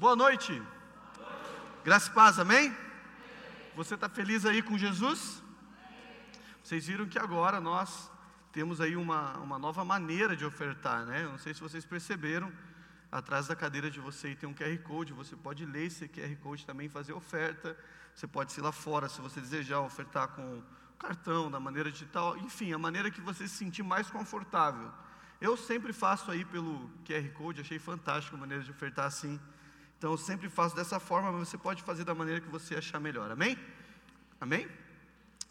[0.00, 0.62] Boa noite.
[1.84, 2.74] Graça e paz, amém?
[3.76, 5.42] Você está feliz aí com Jesus?
[6.64, 8.10] Vocês viram que agora nós
[8.50, 11.24] temos aí uma, uma nova maneira de ofertar, né?
[11.24, 12.50] Eu não sei se vocês perceberam,
[13.12, 16.64] atrás da cadeira de você tem um QR Code, você pode ler esse QR Code
[16.64, 17.76] também fazer oferta.
[18.14, 20.62] Você pode ir lá fora se você desejar ofertar com
[20.98, 24.90] cartão, da maneira digital, enfim, a maneira que você se sentir mais confortável.
[25.42, 29.38] Eu sempre faço aí pelo QR Code, achei fantástico a maneira de ofertar assim.
[30.00, 32.98] Então eu sempre faço dessa forma, mas você pode fazer da maneira que você achar
[32.98, 33.30] melhor.
[33.30, 33.58] Amém?
[34.40, 34.66] Amém?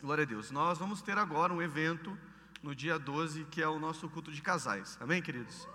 [0.01, 0.49] Glória a Deus.
[0.49, 2.17] Nós vamos ter agora um evento
[2.63, 4.97] no dia 12, que é o nosso culto de casais.
[4.99, 5.67] Amém, queridos?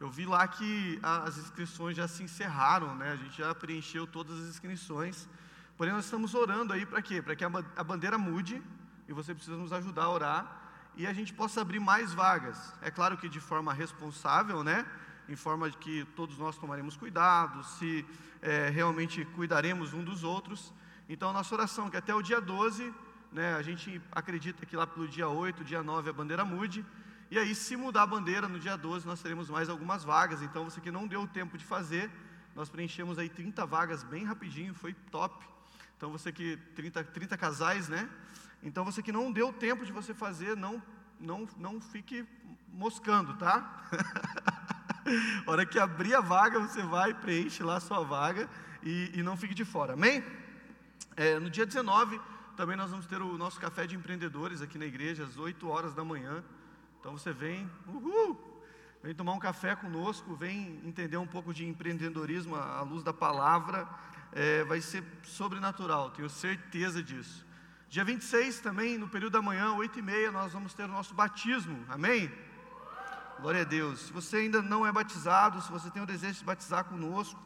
[0.00, 3.12] Eu vi lá que as inscrições já se encerraram, né?
[3.12, 5.28] A gente já preencheu todas as inscrições.
[5.76, 7.20] Porém, nós estamos orando aí para quê?
[7.20, 8.62] Para que a bandeira mude
[9.06, 10.62] e você precisa nos ajudar a orar
[10.96, 12.72] e a gente possa abrir mais vagas.
[12.80, 14.86] É claro que de forma responsável, né?
[15.28, 18.04] Em forma de que todos nós tomaremos cuidado, se
[18.40, 20.72] é, realmente cuidaremos um dos outros.
[21.08, 22.92] Então, nossa oração que até o dia 12,
[23.32, 23.54] né?
[23.54, 26.84] A gente acredita que lá pelo dia 8, dia 9 a bandeira mude.
[27.30, 30.40] E aí, se mudar a bandeira no dia 12, nós teremos mais algumas vagas.
[30.40, 32.10] Então, você que não deu tempo de fazer,
[32.54, 35.46] nós preenchemos aí 30 vagas bem rapidinho, foi top.
[35.98, 38.08] Então você que 30, 30 casais, né?
[38.62, 40.80] Então você que não deu tempo de você fazer, não
[41.20, 42.24] não não fique
[42.68, 43.84] moscando, tá?
[45.46, 48.48] hora que abrir a vaga, você vai preenche lá a sua vaga
[48.82, 49.94] e, e não fique de fora.
[49.94, 50.24] Amém?
[51.16, 52.20] É, no dia 19
[52.56, 55.94] também nós vamos ter o nosso café de empreendedores aqui na igreja às 8 horas
[55.94, 56.42] da manhã.
[56.98, 58.36] Então você vem, uhul,
[59.02, 63.88] vem tomar um café conosco, vem entender um pouco de empreendedorismo à luz da palavra
[64.32, 67.46] é, vai ser sobrenatural, tenho certeza disso.
[67.88, 71.14] Dia 26 também, no período da manhã, 8 e meia, nós vamos ter o nosso
[71.14, 72.30] batismo, amém?
[73.40, 74.00] Glória a Deus.
[74.00, 77.40] Se você ainda não é batizado, se você tem o desejo de se batizar conosco,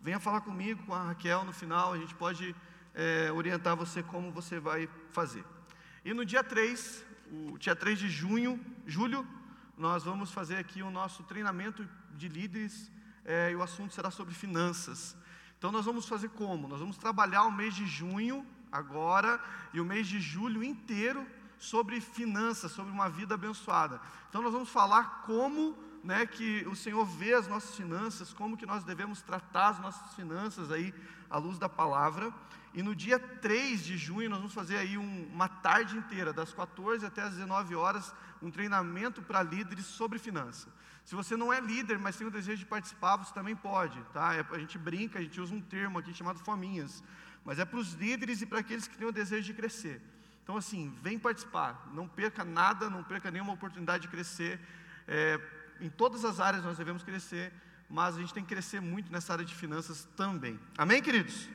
[0.00, 2.56] venha falar comigo, com a Raquel no final, a gente pode
[2.94, 5.44] é, orientar você como você vai fazer.
[6.02, 9.28] E no dia 3, o dia 3 de junho, julho,
[9.76, 12.90] nós vamos fazer aqui o nosso treinamento de líderes
[13.22, 15.14] é, e o assunto será sobre finanças.
[15.58, 16.66] Então nós vamos fazer como?
[16.66, 19.38] Nós vamos trabalhar o mês de junho, agora,
[19.74, 21.26] e o mês de julho inteiro
[21.58, 24.00] sobre finanças, sobre uma vida abençoada.
[24.28, 28.64] Então nós vamos falar como né, que o Senhor vê as nossas finanças, como que
[28.64, 30.94] nós devemos tratar as nossas finanças aí
[31.28, 32.32] à luz da palavra.
[32.72, 36.52] E no dia 3 de junho nós vamos fazer aí um, uma tarde inteira, das
[36.52, 40.68] 14 até as 19 horas, um treinamento para líderes sobre finanças.
[41.04, 44.34] Se você não é líder, mas tem o desejo de participar, você também pode, tá?
[44.34, 47.02] É, a gente brinca, a gente usa um termo aqui chamado fominhas,
[47.44, 50.02] mas é para os líderes e para aqueles que têm o desejo de crescer.
[50.46, 54.60] Então, assim, vem participar, não perca nada, não perca nenhuma oportunidade de crescer.
[55.08, 55.40] É,
[55.80, 57.52] em todas as áreas nós devemos crescer,
[57.90, 60.56] mas a gente tem que crescer muito nessa área de finanças também.
[60.78, 61.48] Amém, queridos?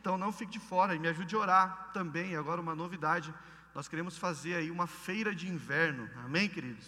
[0.00, 2.36] Então, não fique de fora e me ajude a orar também.
[2.36, 3.34] Agora, uma novidade:
[3.74, 6.08] nós queremos fazer aí uma feira de inverno.
[6.24, 6.86] Amém, queridos?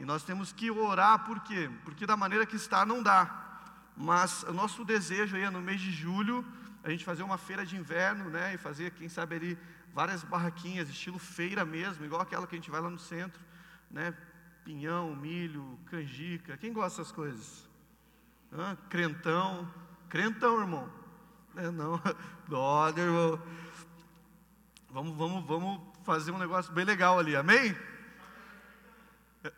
[0.00, 1.70] E nós temos que orar, por quê?
[1.84, 3.70] Porque da maneira que está não dá.
[3.96, 6.44] Mas o nosso desejo aí é no mês de julho,
[6.82, 8.54] a gente fazer uma feira de inverno, né?
[8.54, 9.58] E fazer, quem sabe ali,
[9.92, 13.40] várias barraquinhas, estilo feira mesmo, igual aquela que a gente vai lá no centro,
[13.90, 14.14] né?
[14.64, 16.56] Pinhão, milho, canjica.
[16.56, 17.68] Quem gosta dessas coisas?
[18.52, 18.76] Hã?
[18.88, 19.68] Crentão.
[20.08, 20.90] Crentão, irmão.
[21.56, 22.00] É, não,
[22.48, 23.42] brother, irmão.
[24.90, 27.76] Vamos, vamos, vamos fazer um negócio bem legal ali, amém?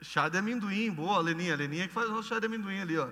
[0.00, 1.56] Chá de amendoim, boa, Leninha.
[1.56, 3.08] Leninha que faz o nosso chá de amendoim ali, ó.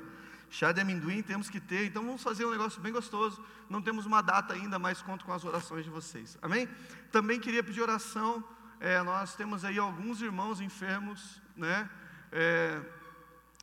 [0.53, 3.43] Chá de amendoim temos que ter, então vamos fazer um negócio bem gostoso.
[3.71, 6.37] Não temos uma data ainda, mas conto com as orações de vocês.
[6.43, 6.69] Amém?
[7.11, 8.45] Também queria pedir oração.
[8.79, 11.89] É, nós temos aí alguns irmãos enfermos, né?
[12.31, 12.83] É,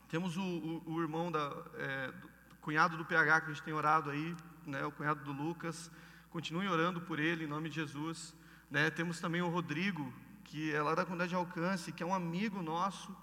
[0.07, 3.73] temos o, o, o irmão da é, do, cunhado do PH que a gente tem
[3.73, 4.35] orado aí,
[4.65, 4.83] né?
[4.83, 5.91] O cunhado do Lucas.
[6.31, 8.33] Continuem orando por ele em nome de Jesus.
[8.71, 8.89] Né?
[8.89, 10.11] Temos também o Rodrigo,
[10.43, 13.15] que é lá da comunidade de alcance, que é um amigo nosso,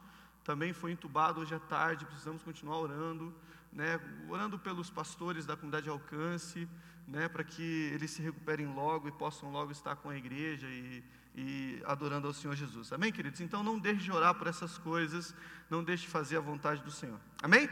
[0.47, 3.35] também foi entubado hoje à tarde, precisamos continuar orando,
[3.73, 3.99] né,
[4.29, 6.69] orando pelos pastores da comunidade de alcance,
[7.09, 11.03] né, para que eles se recuperem logo e possam logo estar com a igreja e,
[11.35, 12.93] e adorando ao Senhor Jesus.
[12.93, 13.41] Amém, queridos?
[13.41, 15.35] Então não deixe de orar por essas coisas,
[15.69, 17.19] não deixe de fazer a vontade do Senhor.
[17.43, 17.69] Amém?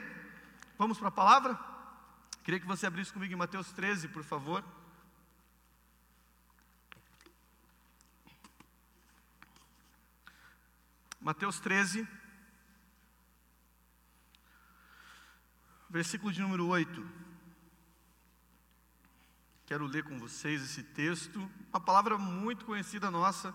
[0.77, 1.57] Vamos para a palavra?
[2.43, 4.65] Queria que você abrisse comigo em Mateus 13, por favor.
[11.21, 12.07] Mateus 13,
[15.95, 17.07] versículo de número 8.
[19.65, 23.55] Quero ler com vocês esse texto, uma palavra muito conhecida nossa,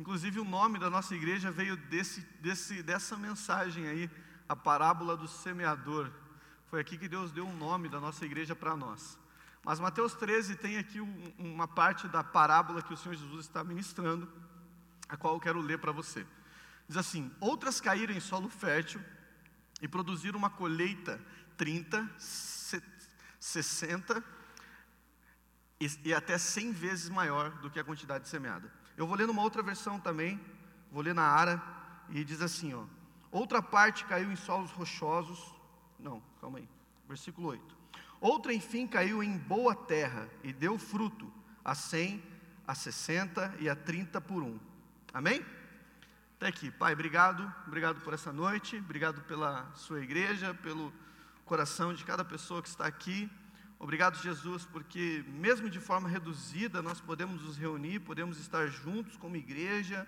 [0.00, 4.10] inclusive o nome da nossa igreja veio desse, desse, dessa mensagem aí,
[4.48, 6.10] a parábola do semeador.
[6.68, 9.18] Foi aqui que Deus deu o um nome da nossa igreja para nós.
[9.62, 13.62] Mas Mateus 13 tem aqui um, uma parte da parábola que o Senhor Jesus está
[13.62, 14.26] ministrando,
[15.10, 16.26] a qual eu quero ler para você.
[16.88, 18.98] Diz assim: Outras caíram em solo fértil
[19.82, 21.20] e produziram uma colheita
[21.56, 22.08] 30,
[23.38, 24.24] 60
[25.80, 28.72] e, e até 100 vezes maior do que a quantidade semeada.
[28.96, 30.40] Eu vou ler numa outra versão também,
[30.90, 31.62] vou ler na Ara,
[32.08, 32.84] e diz assim: ó,
[33.30, 35.54] Outra parte caiu em solos rochosos.
[35.98, 36.68] Não, calma aí.
[37.06, 37.76] Versículo 8.
[38.20, 41.30] Outra, enfim, caiu em boa terra e deu fruto,
[41.64, 42.22] a cem,
[42.66, 44.58] a sessenta e a trinta por um.
[45.12, 45.44] Amém?
[46.36, 46.70] Até aqui.
[46.70, 47.52] Pai, obrigado.
[47.66, 48.78] Obrigado por essa noite.
[48.78, 50.92] Obrigado pela sua igreja, pelo
[51.46, 53.30] coração de cada pessoa que está aqui.
[53.78, 59.36] Obrigado, Jesus, porque mesmo de forma reduzida nós podemos nos reunir, podemos estar juntos como
[59.36, 60.06] igreja,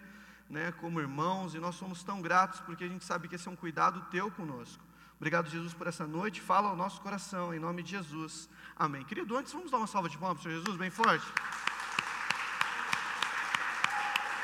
[0.50, 3.50] né, como irmãos, e nós somos tão gratos porque a gente sabe que esse é
[3.50, 4.82] um cuidado teu conosco.
[5.16, 6.40] Obrigado, Jesus, por essa noite.
[6.40, 8.48] Fala ao nosso coração, em nome de Jesus.
[8.76, 9.04] Amém.
[9.04, 11.26] Querido, antes vamos dar uma salva de palmas para o Senhor Jesus, bem forte.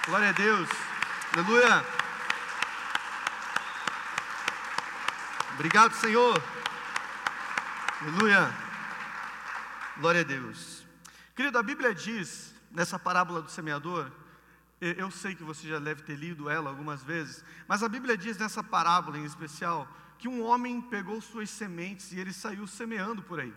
[0.07, 0.69] Glória a Deus.
[1.33, 1.85] Aleluia.
[5.55, 6.64] Obrigado, Senhor.
[8.07, 8.55] Aleluia.
[9.97, 10.87] Glória a Deus.
[11.35, 14.13] Querido, a Bíblia diz, nessa parábola do semeador,
[14.79, 18.37] eu sei que você já deve ter lido ela algumas vezes, mas a Bíblia diz
[18.37, 23.41] nessa parábola em especial que um homem pegou suas sementes e ele saiu semeando por
[23.41, 23.55] aí.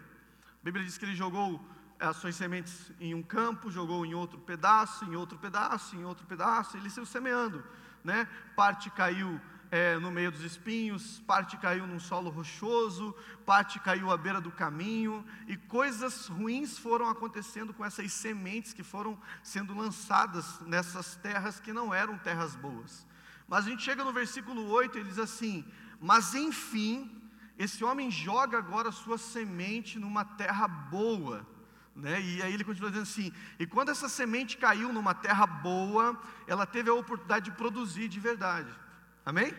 [0.61, 1.61] A Bíblia diz que ele jogou
[1.99, 6.25] as suas sementes em um campo, jogou em outro pedaço, em outro pedaço, em outro
[6.25, 7.61] pedaço, ele saiu semeando,
[8.01, 8.25] né?
[8.55, 13.13] Parte caiu é, no meio dos espinhos, parte caiu num solo rochoso,
[13.45, 18.83] parte caiu à beira do caminho, e coisas ruins foram acontecendo com essas sementes que
[18.83, 23.05] foram sendo lançadas nessas terras que não eram terras boas.
[23.47, 25.65] Mas a gente chega no versículo 8 e ele diz assim:
[25.99, 27.09] mas enfim,
[27.57, 31.45] esse homem joga agora sua semente numa terra boa.
[31.95, 32.21] Né?
[32.21, 36.65] E aí ele continua dizendo assim: e quando essa semente caiu numa terra boa, ela
[36.65, 38.69] teve a oportunidade de produzir de verdade.
[39.27, 39.53] Amém?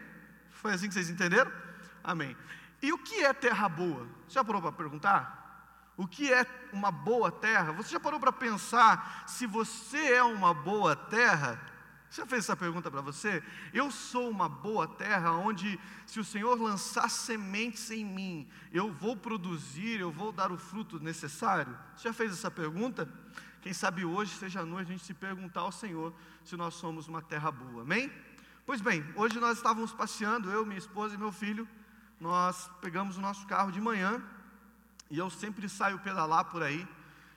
[0.48, 1.52] Foi assim que vocês entenderam?
[2.02, 2.34] Amém.
[2.80, 4.08] E o que é terra boa?
[4.26, 5.92] Você já parou para perguntar?
[5.94, 7.70] O que é uma boa terra?
[7.72, 11.60] Você já parou para pensar se você é uma boa terra?
[12.08, 13.42] Você já fez essa pergunta para você?
[13.74, 19.18] Eu sou uma boa terra onde, se o Senhor lançar sementes em mim, eu vou
[19.18, 21.76] produzir, eu vou dar o fruto necessário?
[21.94, 23.06] Você já fez essa pergunta?
[23.60, 27.06] Quem sabe hoje seja a noite a gente se perguntar ao Senhor se nós somos
[27.06, 28.10] uma terra boa, amém?
[28.68, 31.66] Pois bem, hoje nós estávamos passeando, eu, minha esposa e meu filho,
[32.20, 34.22] nós pegamos o nosso carro de manhã
[35.10, 36.86] e eu sempre saio pedalar por aí.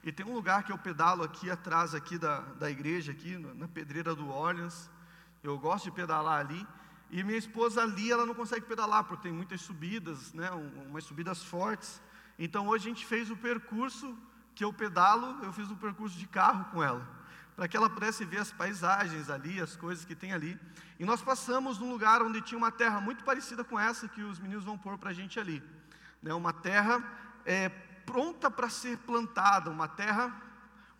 [0.04, 3.66] E tem um lugar que eu pedalo aqui atrás aqui da, da igreja, aqui na
[3.66, 4.90] pedreira do Orleans.
[5.42, 6.68] Eu gosto de pedalar ali.
[7.10, 10.52] E minha esposa ali, ela não consegue pedalar, porque tem muitas subidas, né,
[10.90, 12.02] umas subidas fortes.
[12.38, 14.18] Então hoje a gente fez o percurso
[14.54, 17.08] que eu pedalo, eu fiz o percurso de carro com ela,
[17.56, 20.60] para que ela pudesse ver as paisagens ali, as coisas que tem ali.
[21.00, 24.40] E nós passamos num lugar onde tinha uma terra muito parecida com essa que os
[24.40, 25.62] meninos vão pôr para a gente ali.
[26.22, 27.04] Né, uma terra
[27.46, 27.70] é,
[28.06, 30.36] pronta para ser plantada, uma terra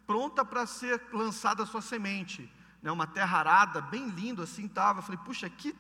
[0.06, 2.52] pronta para ser lançada a sua semente,
[2.82, 2.92] né?
[2.92, 5.00] uma terra arada, bem lindo assim estava.
[5.00, 5.74] Eu falei, puxa, que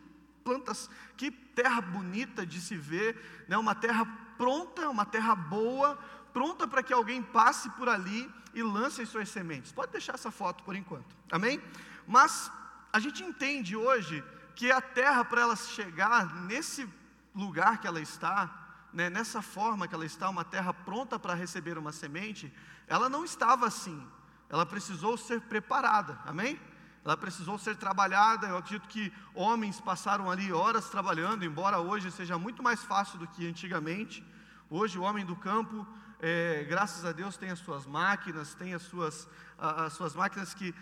[0.43, 3.57] plantas, que terra bonita de se ver, né?
[3.57, 4.05] uma terra
[4.37, 5.99] pronta, uma terra boa,
[6.33, 9.71] pronta para que alguém passe por ali e lance as suas sementes.
[9.71, 11.61] Pode deixar essa foto por enquanto, amém?
[12.07, 12.51] Mas
[12.91, 14.23] a gente entende hoje
[14.55, 16.87] que a terra, para ela chegar nesse
[17.33, 18.49] lugar que ela está,
[18.93, 22.53] né, nessa forma que ela está, uma terra pronta para receber uma semente,
[22.87, 24.05] ela não estava assim.
[24.49, 26.59] Ela precisou ser preparada, amém?
[27.05, 28.47] Ela precisou ser trabalhada.
[28.47, 33.27] Eu acredito que homens passaram ali horas trabalhando, embora hoje seja muito mais fácil do
[33.27, 34.23] que antigamente.
[34.69, 35.87] Hoje, o homem do campo,
[36.21, 40.73] é, graças a Deus, tem as suas máquinas, tem as suas, as suas máquinas que,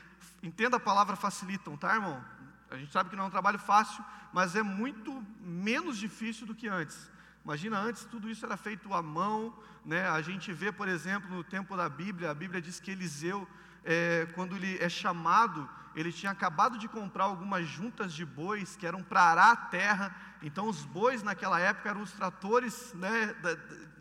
[0.44, 2.24] entenda a palavra, facilitam, tá, irmão?
[2.70, 4.04] A gente sabe que não é um trabalho fácil,
[4.34, 7.10] mas é muito menos difícil do que antes.
[7.44, 10.08] Imagina antes tudo isso era feito à mão, né?
[10.10, 13.48] A gente vê, por exemplo, no tempo da Bíblia, a Bíblia diz que Eliseu,
[13.84, 18.86] é, quando ele é chamado, ele tinha acabado de comprar algumas juntas de bois que
[18.86, 20.16] eram para arar a terra.
[20.44, 23.36] Então, os bois naquela época eram os tratores, né?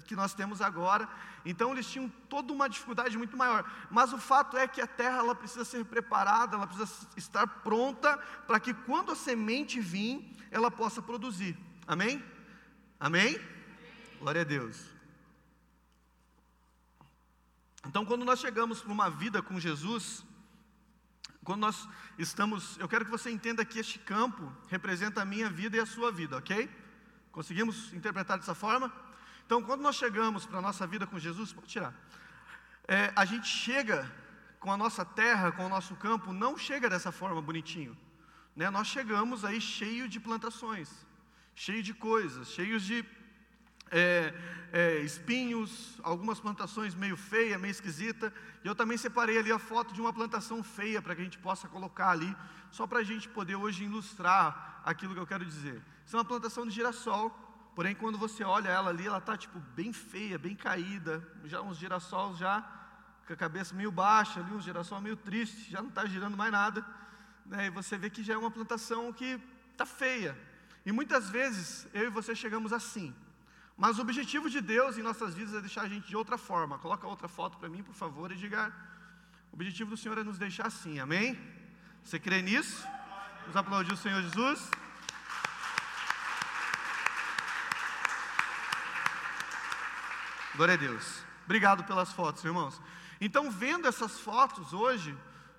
[0.09, 1.07] Que nós temos agora.
[1.45, 3.71] Então eles tinham toda uma dificuldade muito maior.
[3.91, 8.17] Mas o fato é que a terra ela precisa ser preparada, ela precisa estar pronta
[8.47, 11.57] para que quando a semente vir, ela possa produzir.
[11.87, 12.25] Amém?
[12.99, 13.39] Amém?
[14.19, 14.83] Glória a Deus.
[17.87, 20.25] Então, quando nós chegamos para uma vida com Jesus,
[21.45, 21.87] quando nós
[22.19, 25.87] estamos, eu quero que você entenda que este campo representa a minha vida e a
[25.87, 26.69] sua vida, ok?
[27.31, 28.93] Conseguimos interpretar dessa forma?
[29.49, 31.95] Então, quando nós chegamos para a nossa vida com Jesus, pode tirar.
[32.87, 33.99] É, a gente chega
[34.61, 37.97] com a nossa terra, com o nosso campo, não chega dessa forma bonitinho.
[38.55, 38.69] Né?
[38.69, 40.91] Nós chegamos aí cheio de plantações,
[41.55, 43.03] cheio de coisas, cheios de
[43.91, 44.35] é,
[44.71, 48.31] é, espinhos, algumas plantações meio feia, meio esquisita.
[48.63, 51.39] E eu também separei ali a foto de uma plantação feia para que a gente
[51.39, 52.37] possa colocar ali,
[52.71, 55.83] só para a gente poder hoje ilustrar aquilo que eu quero dizer.
[56.05, 57.48] Isso é uma plantação de girassol,
[57.79, 61.79] porém quando você olha ela ali, ela está tipo bem feia, bem caída, já uns
[61.79, 62.61] girassóis já
[63.25, 66.51] com a cabeça meio baixa ali, um girassol meio triste, já não está girando mais
[66.51, 66.85] nada.
[67.47, 67.67] Né?
[67.67, 70.37] E você vê que já é uma plantação que está feia.
[70.85, 73.15] E muitas vezes eu e você chegamos assim.
[73.77, 76.81] Mas o objetivo de Deus em nossas vidas é deixar a gente de outra forma.
[76.81, 78.73] Coloca outra foto para mim, por favor, e diga:
[79.53, 81.39] o objetivo do Senhor é nos deixar assim, amém?
[82.03, 82.85] Você crê nisso?
[83.43, 84.69] Vamos aplaudir o Senhor Jesus.
[90.59, 91.23] Glória a Deus.
[91.45, 92.83] Obrigado pelas fotos, irmãos.
[93.21, 95.17] Então, vendo essas fotos hoje,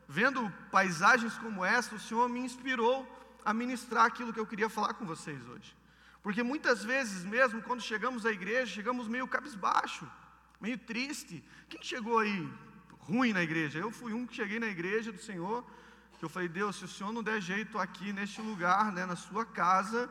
[0.09, 3.07] vendo paisagens como essa, o Senhor me inspirou
[3.45, 5.73] a ministrar aquilo que eu queria falar com vocês hoje.
[6.21, 10.05] Porque muitas vezes mesmo, quando chegamos à igreja, chegamos meio cabisbaixo,
[10.59, 11.41] meio triste.
[11.69, 12.51] Quem chegou aí
[12.99, 13.79] ruim na igreja?
[13.79, 15.65] Eu fui um que cheguei na igreja do Senhor,
[16.19, 19.15] que eu falei, Deus, se o Senhor não der jeito aqui neste lugar, né, na
[19.15, 20.09] sua casa,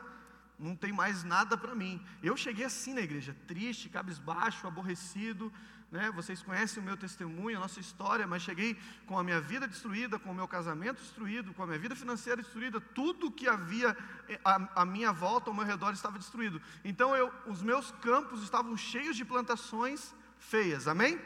[0.59, 2.03] não tem mais nada para mim.
[2.21, 5.51] Eu cheguei assim na igreja, triste, cabisbaixo, aborrecido,
[5.91, 6.11] né?
[6.11, 10.19] Vocês conhecem o meu testemunho, a nossa história, mas cheguei com a minha vida destruída,
[10.19, 13.97] com o meu casamento destruído, com a minha vida financeira destruída, tudo que havia
[14.43, 16.61] à, minha volta, ao meu redor estava destruído.
[16.83, 20.87] Então eu, os meus campos estavam cheios de plantações feias.
[20.87, 21.19] Amém?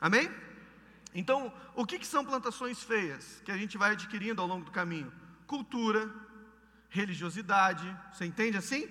[0.00, 0.28] Amém?
[1.14, 4.70] Então, o que, que são plantações feias que a gente vai adquirindo ao longo do
[4.72, 5.12] caminho?
[5.46, 6.12] Cultura,
[6.92, 8.86] religiosidade, você entende assim?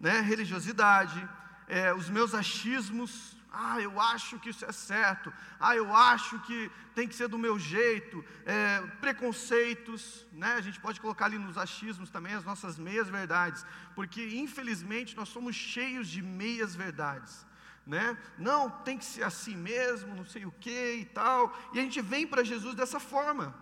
[0.00, 0.20] Né?
[0.20, 1.28] Religiosidade,
[1.68, 5.32] é, os meus achismos, ah, eu acho que isso é certo.
[5.60, 8.24] Ah, eu acho que tem que ser do meu jeito.
[8.44, 10.54] É, preconceitos, né?
[10.54, 15.28] A gente pode colocar ali nos achismos também as nossas meias verdades, porque infelizmente nós
[15.28, 17.46] somos cheios de meias verdades.
[17.86, 18.16] Né?
[18.38, 21.56] Não, tem que ser assim mesmo, não sei o que e tal.
[21.74, 23.54] E a gente vem para Jesus dessa forma,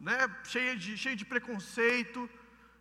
[0.00, 0.28] né?
[0.44, 2.28] cheio, de, cheio de preconceito,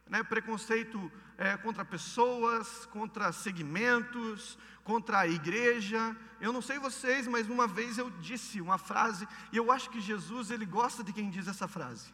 [0.09, 0.23] né?
[0.23, 6.15] preconceito é, contra pessoas, contra segmentos, contra a igreja.
[6.39, 9.99] Eu não sei vocês, mas uma vez eu disse uma frase, e eu acho que
[9.99, 12.13] Jesus, ele gosta de quem diz essa frase.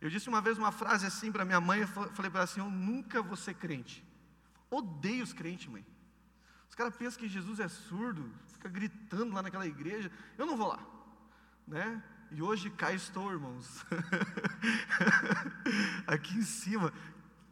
[0.00, 2.60] Eu disse uma vez uma frase assim para minha mãe, eu falei para ela assim:
[2.60, 4.04] Eu nunca vou ser crente.
[4.70, 5.84] Odeio os crentes, mãe.
[6.68, 10.10] Os caras pensam que Jesus é surdo, fica gritando lá naquela igreja.
[10.36, 10.78] Eu não vou lá,
[11.66, 12.02] né?
[12.30, 13.84] E hoje cá estou, irmãos.
[16.06, 16.92] aqui em cima.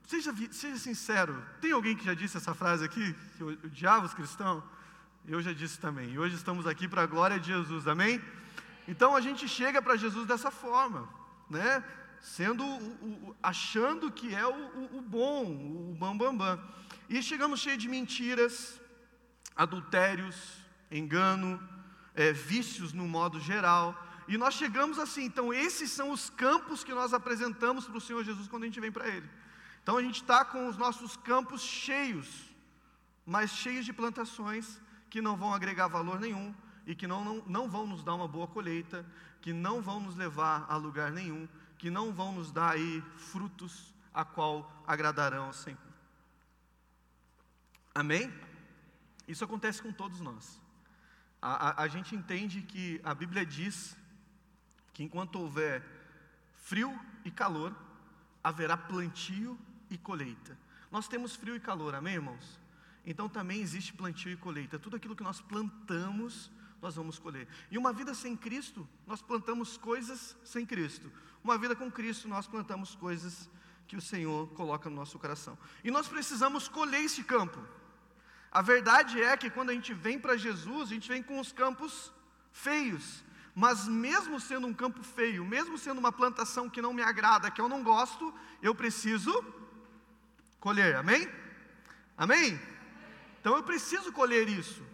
[0.06, 3.12] Seja, seja sincero, tem alguém que já disse essa frase aqui?
[3.36, 4.62] Que odiava os cristãos?
[5.26, 6.12] Eu já disse também.
[6.12, 8.22] E hoje estamos aqui para a glória de Jesus, amém?
[8.86, 11.08] Então a gente chega para Jesus dessa forma,
[11.50, 11.82] né?
[12.20, 15.44] Sendo, o, o, achando que é o, o, bom,
[15.90, 16.36] o bambambam.
[16.36, 16.68] Bam, bam.
[17.08, 18.80] E chegamos cheios de mentiras,
[19.56, 20.36] adultérios,
[20.88, 21.60] engano,
[22.14, 24.00] é, vícios no modo geral.
[24.28, 28.22] E nós chegamos assim, então esses são os campos que nós apresentamos para o Senhor
[28.22, 29.28] Jesus quando a gente vem para Ele.
[29.86, 32.28] Então a gente está com os nossos campos cheios,
[33.24, 36.52] mas cheios de plantações que não vão agregar valor nenhum
[36.84, 39.06] e que não, não, não vão nos dar uma boa colheita,
[39.40, 43.94] que não vão nos levar a lugar nenhum, que não vão nos dar aí frutos
[44.12, 45.78] a qual agradarão ao Senhor.
[47.94, 48.34] Amém?
[49.28, 50.60] Isso acontece com todos nós.
[51.40, 53.96] A, a, a gente entende que a Bíblia diz
[54.92, 55.80] que enquanto houver
[56.56, 57.72] frio e calor,
[58.42, 59.56] haverá plantio
[59.90, 60.58] e colheita.
[60.90, 62.58] Nós temos frio e calor, amém, irmãos?
[63.04, 64.78] Então também existe plantio e colheita.
[64.78, 66.50] Tudo aquilo que nós plantamos,
[66.82, 67.46] nós vamos colher.
[67.70, 71.10] E uma vida sem Cristo, nós plantamos coisas sem Cristo.
[71.42, 73.48] Uma vida com Cristo, nós plantamos coisas
[73.86, 75.56] que o Senhor coloca no nosso coração.
[75.84, 77.60] E nós precisamos colher esse campo.
[78.50, 81.52] A verdade é que quando a gente vem para Jesus, a gente vem com os
[81.52, 82.12] campos
[82.50, 83.24] feios.
[83.54, 87.60] Mas mesmo sendo um campo feio, mesmo sendo uma plantação que não me agrada, que
[87.60, 89.32] eu não gosto, eu preciso
[90.66, 91.28] colher, amém?
[92.18, 92.60] Amém?
[93.38, 94.84] Então eu preciso colher isso.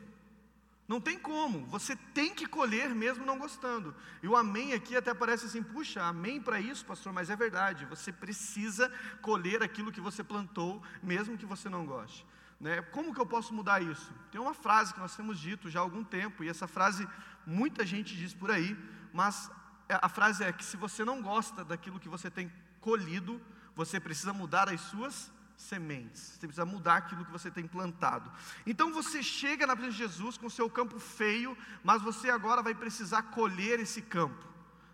[0.86, 3.96] Não tem como, você tem que colher mesmo não gostando.
[4.22, 7.86] E o amém aqui até parece assim, puxa, amém para isso, pastor, mas é verdade,
[7.86, 12.26] você precisa colher aquilo que você plantou, mesmo que você não goste.
[12.60, 12.82] Né?
[12.82, 14.12] Como que eu posso mudar isso?
[14.30, 17.08] Tem uma frase que nós temos dito já há algum tempo, e essa frase
[17.46, 18.76] muita gente diz por aí,
[19.10, 19.50] mas
[19.88, 23.40] a frase é que se você não gosta daquilo que você tem colhido,
[23.74, 26.22] você precisa mudar as suas sementes.
[26.22, 28.30] Você precisa mudar aquilo que você tem plantado.
[28.66, 32.74] Então você chega na presença de Jesus com seu campo feio, mas você agora vai
[32.74, 34.52] precisar colher esse campo.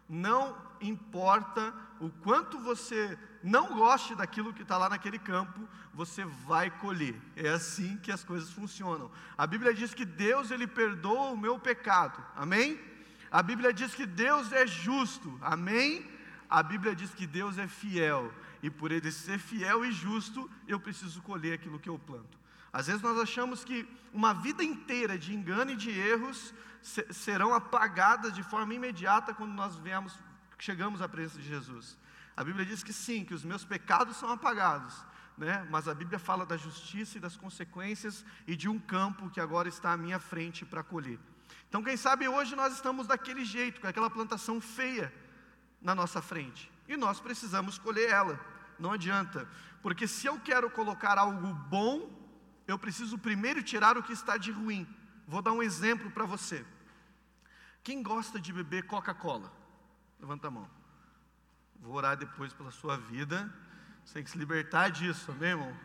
[0.08, 6.70] Não importa o quanto você não goste daquilo que está lá naquele campo, você vai
[6.70, 7.20] colher.
[7.36, 9.10] É assim que as coisas funcionam.
[9.36, 12.24] A Bíblia diz que Deus ele perdoa o meu pecado.
[12.34, 12.80] Amém?
[13.30, 15.38] A Bíblia diz que Deus é justo.
[15.42, 16.08] Amém?
[16.48, 20.80] A Bíblia diz que Deus é fiel e por ele ser fiel e justo, eu
[20.80, 22.38] preciso colher aquilo que eu planto.
[22.72, 26.52] Às vezes nós achamos que uma vida inteira de engano e de erros
[27.10, 30.18] serão apagadas de forma imediata quando nós viemos,
[30.58, 31.96] chegamos à presença de Jesus.
[32.36, 34.94] A Bíblia diz que sim, que os meus pecados são apagados,
[35.36, 35.66] né?
[35.70, 39.68] mas a Bíblia fala da justiça e das consequências e de um campo que agora
[39.68, 41.18] está à minha frente para colher.
[41.68, 45.12] Então, quem sabe hoje nós estamos daquele jeito, com aquela plantação feia
[45.80, 48.40] na nossa frente e nós precisamos colher ela.
[48.78, 49.48] Não adianta,
[49.82, 52.10] porque se eu quero colocar algo bom,
[52.66, 54.86] eu preciso primeiro tirar o que está de ruim.
[55.26, 56.64] Vou dar um exemplo para você.
[57.82, 59.52] Quem gosta de beber Coca-Cola?
[60.18, 60.68] Levanta a mão.
[61.80, 63.52] Vou orar depois pela sua vida.
[64.04, 65.76] Você tem que se libertar disso, amém, irmão?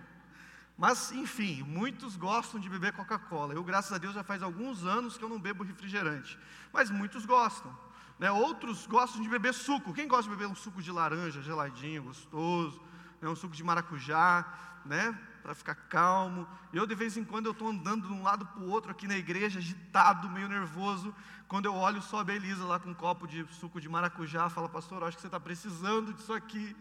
[0.78, 3.54] Mas, enfim, muitos gostam de beber Coca-Cola.
[3.54, 6.38] Eu, graças a Deus, já faz alguns anos que eu não bebo refrigerante.
[6.72, 7.78] Mas muitos gostam.
[8.20, 8.32] Né?
[8.32, 9.94] Outros gostam de beber suco.
[9.94, 12.82] Quem gosta de beber um suco de laranja, geladinho, gostoso?
[13.22, 13.28] Né?
[13.28, 14.46] Um suco de maracujá,
[14.86, 15.18] né?
[15.42, 16.48] Para ficar calmo.
[16.72, 19.08] Eu, de vez em quando, eu estou andando de um lado para o outro aqui
[19.08, 21.14] na igreja, agitado, meio nervoso.
[21.48, 24.70] Quando eu olho só a Belisa lá com um copo de suco de maracujá, fala,
[24.70, 26.76] pastor, acho que você está precisando disso aqui.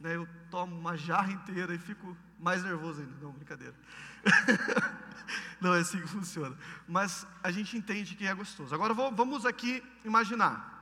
[0.00, 0.16] Né?
[0.16, 3.14] Eu tomo uma jarra inteira e fico mais nervoso ainda.
[3.20, 3.74] Não, brincadeira.
[5.60, 6.56] Não é assim que funciona.
[6.86, 8.74] Mas a gente entende que é gostoso.
[8.74, 10.77] Agora vamos aqui imaginar.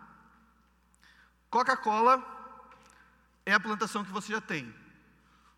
[1.57, 2.23] Coca-Cola
[3.47, 4.75] é a plantação que você já tem.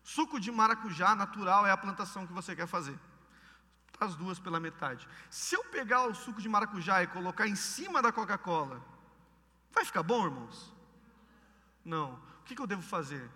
[0.01, 2.97] Suco de maracujá natural é a plantação que você quer fazer.
[3.99, 5.05] As duas pela metade.
[5.29, 8.81] Se eu pegar o suco de maracujá e colocar em cima da Coca-Cola,
[9.73, 10.73] vai ficar bom, irmãos?
[11.83, 12.13] Não.
[12.13, 13.29] O que, eu devo fazer?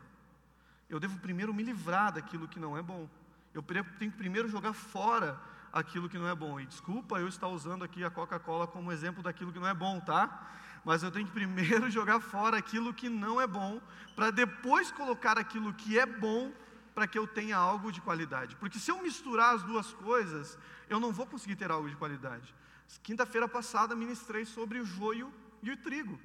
[0.90, 3.10] Eu devo primeiro me livrar daquilo que não é bom.
[3.54, 5.38] Eu tenho que primeiro jogar fora
[5.74, 6.58] aquilo que não é bom.
[6.62, 10.00] E desculpa eu estar usando aqui a Coca-Cola como exemplo daquilo que não é bom,
[10.00, 10.50] tá?
[10.84, 13.82] Mas eu tenho que primeiro jogar fora aquilo que não é bom,
[14.16, 16.52] para depois colocar aquilo que é bom,
[16.94, 18.56] para que eu tenha algo de qualidade.
[18.58, 20.58] Porque se eu misturar as duas coisas,
[20.90, 22.54] eu não vou conseguir ter algo de qualidade.
[23.02, 26.20] Quinta-feira passada ministrei sobre o joio e o trigo.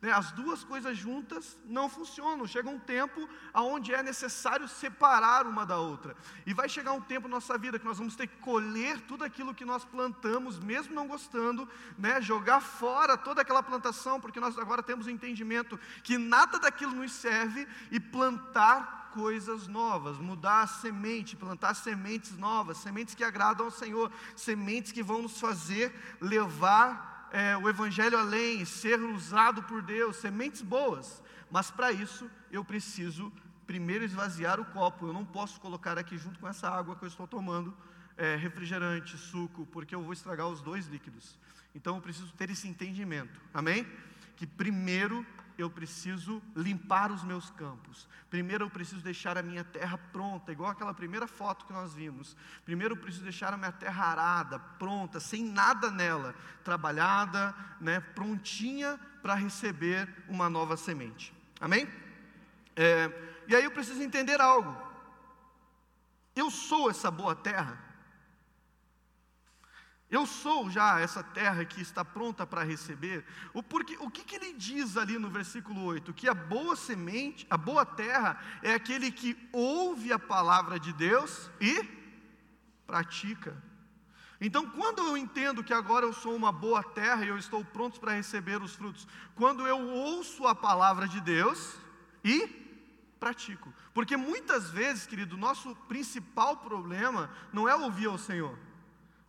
[0.00, 2.46] Né, as duas coisas juntas não funcionam.
[2.46, 6.16] Chega um tempo onde é necessário separar uma da outra.
[6.46, 9.24] E vai chegar um tempo na nossa vida que nós vamos ter que colher tudo
[9.24, 14.56] aquilo que nós plantamos, mesmo não gostando, né, jogar fora toda aquela plantação, porque nós
[14.56, 20.66] agora temos o entendimento que nada daquilo nos serve e plantar coisas novas, mudar a
[20.68, 27.17] semente, plantar sementes novas, sementes que agradam ao Senhor, sementes que vão nos fazer levar
[27.32, 33.32] é, o Evangelho além, ser usado por Deus, sementes boas, mas para isso eu preciso
[33.66, 37.08] primeiro esvaziar o copo, eu não posso colocar aqui junto com essa água que eu
[37.08, 37.76] estou tomando
[38.16, 41.38] é, refrigerante, suco, porque eu vou estragar os dois líquidos.
[41.74, 43.86] Então eu preciso ter esse entendimento, amém?
[44.36, 45.24] Que primeiro
[45.58, 48.08] eu preciso limpar os meus campos.
[48.30, 52.36] Primeiro eu preciso deixar a minha terra pronta, igual aquela primeira foto que nós vimos.
[52.64, 59.00] Primeiro eu preciso deixar a minha terra arada, pronta, sem nada nela, trabalhada, né, prontinha
[59.20, 61.34] para receber uma nova semente.
[61.60, 61.88] Amém?
[62.76, 63.10] É,
[63.48, 64.80] e aí eu preciso entender algo.
[66.36, 67.87] Eu sou essa boa terra.
[70.10, 73.26] Eu sou já essa terra que está pronta para receber.
[73.52, 76.14] O, porque, o que, que ele diz ali no versículo 8?
[76.14, 81.50] Que a boa semente, a boa terra, é aquele que ouve a palavra de Deus
[81.60, 81.84] e
[82.86, 83.62] pratica.
[84.40, 88.00] Então, quando eu entendo que agora eu sou uma boa terra e eu estou pronto
[88.00, 91.76] para receber os frutos, quando eu ouço a palavra de Deus
[92.24, 92.46] e
[93.20, 93.74] pratico.
[93.92, 98.56] Porque muitas vezes, querido, nosso principal problema não é ouvir ao Senhor.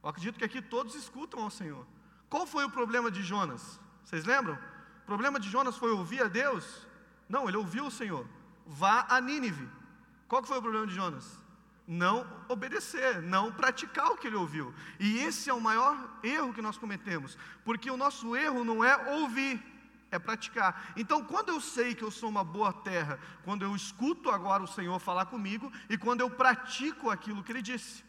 [0.09, 1.85] Acredito que aqui todos escutam ao Senhor.
[2.27, 3.79] Qual foi o problema de Jonas?
[4.03, 4.55] Vocês lembram?
[5.03, 6.87] O problema de Jonas foi ouvir a Deus?
[7.27, 8.25] Não, ele ouviu o Senhor.
[8.65, 9.69] Vá a Nínive.
[10.27, 11.37] Qual foi o problema de Jonas?
[11.87, 14.73] Não obedecer, não praticar o que ele ouviu.
[14.99, 18.95] E esse é o maior erro que nós cometemos, porque o nosso erro não é
[19.13, 19.63] ouvir,
[20.09, 20.91] é praticar.
[20.97, 24.67] Então, quando eu sei que eu sou uma boa terra, quando eu escuto agora o
[24.67, 28.08] Senhor falar comigo e quando eu pratico aquilo que ele disse.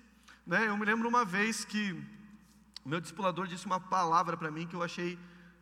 [0.51, 0.67] Né?
[0.67, 1.93] Eu me lembro uma vez que
[2.85, 5.17] o meu discipulador disse uma palavra para mim que eu achei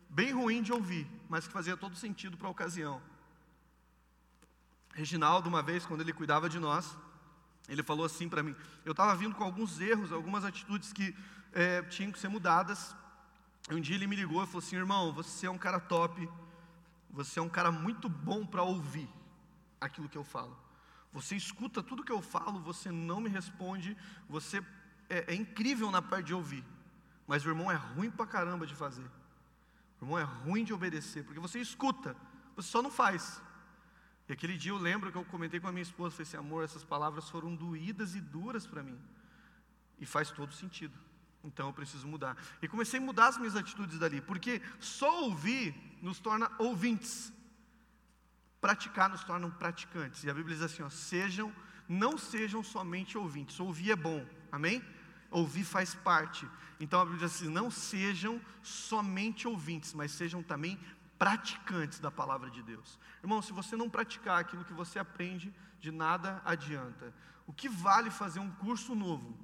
[0.09, 2.99] bem ruim de ouvir, mas que fazia todo sentido para a ocasião.
[4.95, 6.97] Reginaldo, uma vez, quando ele cuidava de nós,
[7.67, 11.15] ele falou assim para mim: eu estava vindo com alguns erros, algumas atitudes que
[11.53, 12.95] é, tinham que ser mudadas.
[13.69, 16.27] Um dia ele me ligou e falou assim: irmão, você é um cara top,
[17.11, 19.07] você é um cara muito bom para ouvir
[19.79, 20.57] aquilo que eu falo.
[21.13, 23.95] Você escuta tudo que eu falo, você não me responde,
[24.27, 24.63] você
[25.09, 26.63] é, é incrível na parte de ouvir,
[27.27, 29.05] mas o irmão é ruim para caramba de fazer.
[29.99, 32.15] O irmão é ruim de obedecer, porque você escuta,
[32.55, 33.41] você só não faz.
[34.27, 36.63] E aquele dia eu lembro que eu comentei com a minha esposa, falei assim, amor,
[36.63, 38.97] essas palavras foram doídas e duras para mim.
[39.99, 40.97] E faz todo sentido.
[41.43, 42.37] Então eu preciso mudar.
[42.61, 47.33] E comecei a mudar as minhas atitudes dali, porque só ouvir nos torna ouvintes.
[48.61, 50.23] Praticar nos torna praticantes.
[50.23, 51.53] E a Bíblia diz assim: ó, sejam,
[51.87, 53.59] não sejam somente ouvintes.
[53.59, 54.83] Ouvir é bom, amém?
[55.31, 56.47] Ouvir faz parte.
[56.79, 60.79] Então a Bíblia diz assim: não sejam somente ouvintes, mas sejam também
[61.17, 62.97] praticantes da palavra de Deus.
[63.21, 67.13] Irmão, se você não praticar aquilo que você aprende, de nada adianta.
[67.47, 69.35] O que vale fazer um curso novo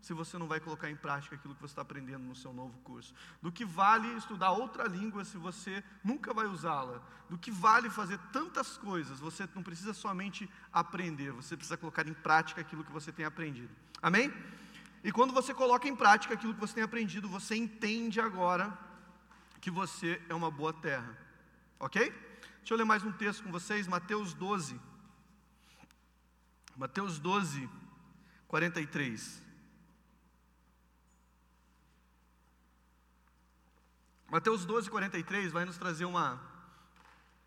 [0.00, 2.78] se você não vai colocar em prática aquilo que você está aprendendo no seu novo
[2.80, 3.14] curso?
[3.40, 7.00] Do que vale estudar outra língua se você nunca vai usá-la?
[7.30, 9.18] Do que vale fazer tantas coisas?
[9.18, 13.70] Você não precisa somente aprender, você precisa colocar em prática aquilo que você tem aprendido.
[14.02, 14.32] Amém?
[15.04, 18.76] E quando você coloca em prática aquilo que você tem aprendido, você entende agora
[19.60, 21.14] que você é uma boa terra.
[21.78, 22.10] Ok?
[22.58, 24.80] Deixa eu ler mais um texto com vocês, Mateus 12.
[26.74, 27.68] Mateus 12,
[28.48, 29.42] 43.
[34.30, 36.40] Mateus 12, 43 vai nos trazer uma,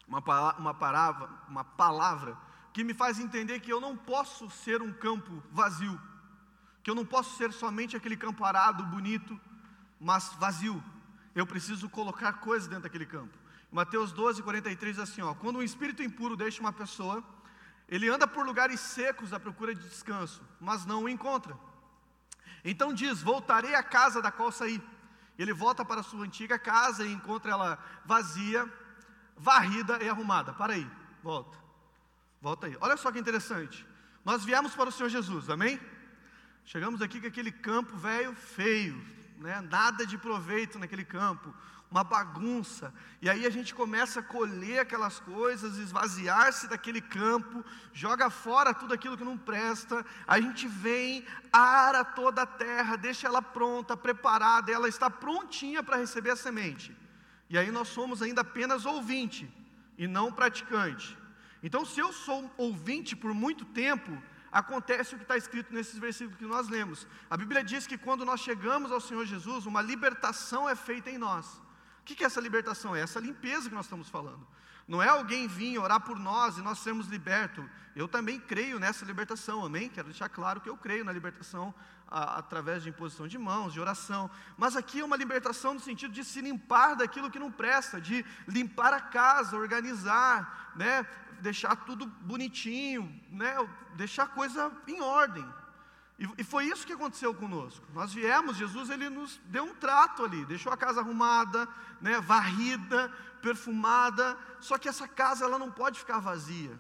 [0.08, 0.20] uma,
[0.60, 2.38] uma, palavra, uma palavra
[2.72, 6.00] que me faz entender que eu não posso ser um campo vazio,
[6.88, 9.38] que eu não posso ser somente aquele campo arado, bonito,
[10.00, 10.82] mas vazio.
[11.36, 13.38] Eu preciso colocar coisas dentro daquele campo.
[13.70, 17.22] Mateus 12, 43 diz assim: ó, quando um espírito impuro deixa uma pessoa,
[17.90, 21.60] ele anda por lugares secos à procura de descanso, mas não o encontra.
[22.64, 24.82] Então diz: Voltarei à casa da qual saí.
[25.38, 28.66] Ele volta para sua antiga casa e encontra ela vazia,
[29.36, 30.54] varrida e arrumada.
[30.54, 30.90] Para aí,
[31.22, 31.58] volta.
[32.42, 32.78] Volta aí.
[32.80, 33.86] Olha só que interessante.
[34.24, 35.78] Nós viemos para o Senhor Jesus, amém?
[36.68, 39.02] Chegamos aqui com aquele campo velho, feio,
[39.38, 39.62] né?
[39.62, 41.54] nada de proveito naquele campo
[41.90, 42.94] uma bagunça.
[43.22, 48.94] E aí a gente começa a colher aquelas coisas, esvaziar-se daquele campo, joga fora tudo
[48.94, 50.06] aquilo que não presta.
[50.28, 55.96] A gente vem, ara toda a terra, deixa ela pronta, preparada, ela está prontinha para
[55.96, 56.94] receber a semente.
[57.50, 59.50] E aí nós somos ainda apenas ouvinte
[59.98, 61.18] e não praticante.
[61.64, 64.22] Então, se eu sou ouvinte por muito tempo,
[64.60, 67.08] acontece o que está escrito nesses versículos que nós lemos.
[67.30, 71.20] A Bíblia diz que quando nós chegamos ao Senhor Jesus, uma libertação é feita em
[71.28, 71.46] nós
[72.08, 72.96] que, que é essa libertação?
[72.96, 74.48] É essa limpeza que nós estamos falando.
[74.88, 77.66] Não é alguém vir orar por nós e nós sermos libertos.
[77.94, 79.90] Eu também creio nessa libertação, amém?
[79.90, 81.76] Quero deixar claro que eu creio na libertação
[82.08, 84.32] a, através de imposição de mãos, de oração.
[84.58, 88.26] Mas aqui é uma libertação no sentido de se limpar daquilo que não presta, de
[88.48, 91.06] limpar a casa, organizar, né?
[91.42, 93.56] Deixar tudo bonitinho, né?
[93.96, 95.46] deixar a coisa em ordem.
[96.20, 97.86] E, e foi isso que aconteceu conosco.
[97.94, 101.68] Nós viemos, Jesus ele nos deu um trato ali, deixou a casa arrumada,
[102.02, 104.38] né, varrida, perfumada.
[104.60, 106.78] Só que essa casa ela não pode ficar vazia,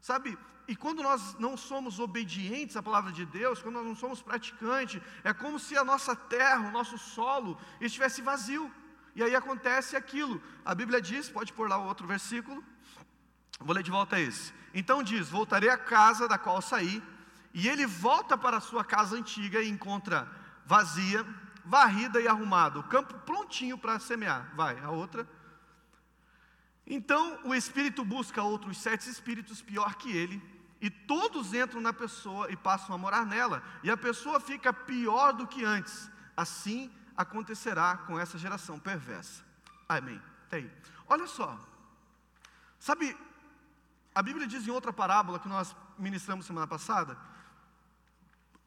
[0.00, 0.38] sabe?
[0.68, 5.02] E quando nós não somos obedientes à palavra de Deus, quando nós não somos praticantes,
[5.24, 8.70] é como se a nossa terra, o nosso solo estivesse vazio.
[9.14, 10.42] E aí acontece aquilo.
[10.64, 12.64] A Bíblia diz, pode pôr lá o outro versículo.
[13.62, 14.52] Vou ler de volta esse.
[14.74, 17.02] Então diz: Voltarei à casa da qual saí
[17.54, 20.28] e ele volta para a sua casa antiga e encontra
[20.64, 21.26] vazia,
[21.64, 24.52] varrida e arrumada, o campo prontinho para semear.
[24.54, 25.26] Vai, a outra.
[26.86, 30.42] Então o espírito busca outros sete espíritos pior que ele,
[30.80, 35.32] e todos entram na pessoa e passam a morar nela, e a pessoa fica pior
[35.32, 36.10] do que antes.
[36.36, 39.44] Assim acontecerá com essa geração perversa.
[39.88, 40.20] Amém.
[40.48, 40.70] Tá aí.
[41.06, 41.58] Olha só.
[42.78, 43.16] Sabe,
[44.14, 47.16] a Bíblia diz em outra parábola que nós ministramos semana passada,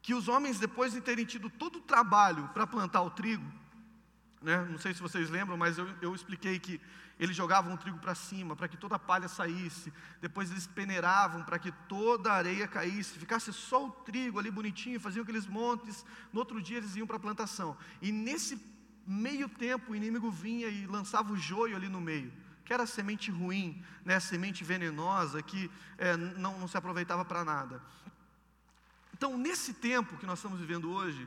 [0.02, 3.44] que os homens, depois de terem tido todo o trabalho para plantar o trigo,
[4.42, 6.80] né, não sei se vocês lembram, mas eu, eu expliquei que
[7.18, 11.42] eles jogavam o trigo para cima, para que toda a palha saísse, depois eles peneiravam
[11.42, 16.04] para que toda a areia caísse, ficasse só o trigo ali bonitinho, faziam aqueles montes,
[16.32, 18.60] no outro dia eles iam para a plantação, e nesse
[19.06, 22.32] meio tempo o inimigo vinha e lançava o joio ali no meio,
[22.66, 27.80] que era semente ruim, né, semente venenosa, que é, não, não se aproveitava para nada.
[29.14, 31.26] Então, nesse tempo que nós estamos vivendo hoje,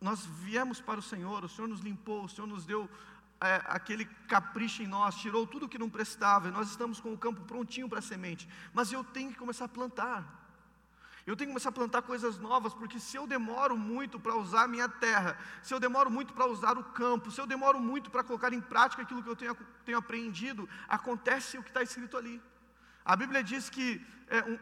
[0.00, 2.90] nós viemos para o Senhor, o Senhor nos limpou, o Senhor nos deu
[3.40, 7.18] é, aquele capricho em nós, tirou tudo que não prestava, e nós estamos com o
[7.18, 10.41] campo prontinho para a semente, mas eu tenho que começar a plantar.
[11.24, 14.62] Eu tenho que começar a plantar coisas novas, porque se eu demoro muito para usar
[14.64, 18.10] a minha terra, se eu demoro muito para usar o campo, se eu demoro muito
[18.10, 22.16] para colocar em prática aquilo que eu tenho, tenho aprendido, acontece o que está escrito
[22.16, 22.42] ali.
[23.04, 24.58] A Bíblia diz que é, um,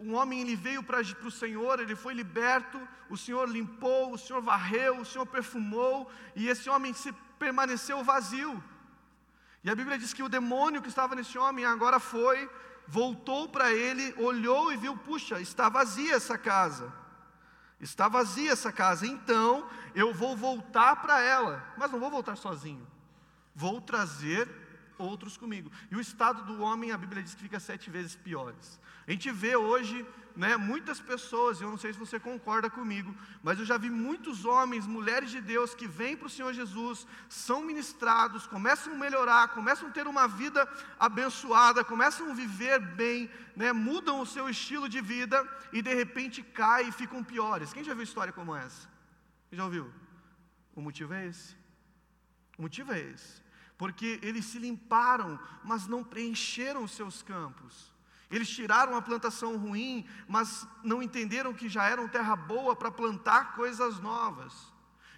[0.00, 4.42] um homem ele veio para o Senhor, ele foi liberto, o Senhor limpou, o Senhor
[4.42, 8.62] varreu, o Senhor perfumou, e esse homem se permaneceu vazio.
[9.64, 12.50] E a Bíblia diz que o demônio que estava nesse homem agora foi,
[12.92, 16.92] voltou para ele, olhou e viu: puxa, está vazia essa casa.
[17.80, 22.86] Está vazia essa casa, então eu vou voltar para ela, mas não vou voltar sozinho,
[23.56, 24.48] vou trazer
[24.96, 25.72] outros comigo.
[25.90, 28.78] E o estado do homem, a Bíblia diz que fica sete vezes piores.
[29.04, 33.58] A gente vê hoje né, muitas pessoas, eu não sei se você concorda comigo, mas
[33.58, 37.62] eu já vi muitos homens, mulheres de Deus que vêm para o Senhor Jesus, são
[37.62, 40.66] ministrados, começam a melhorar, começam a ter uma vida
[40.98, 46.42] abençoada, começam a viver bem, né, mudam o seu estilo de vida e de repente
[46.42, 47.72] caem e ficam piores.
[47.72, 48.88] Quem já viu história como essa?
[49.48, 49.92] Quem já ouviu?
[50.74, 51.54] O motivo é esse.
[52.56, 53.42] O motivo é esse.
[53.76, 57.91] Porque eles se limparam, mas não preencheram os seus campos.
[58.32, 63.54] Eles tiraram a plantação ruim, mas não entenderam que já eram terra boa para plantar
[63.54, 64.72] coisas novas.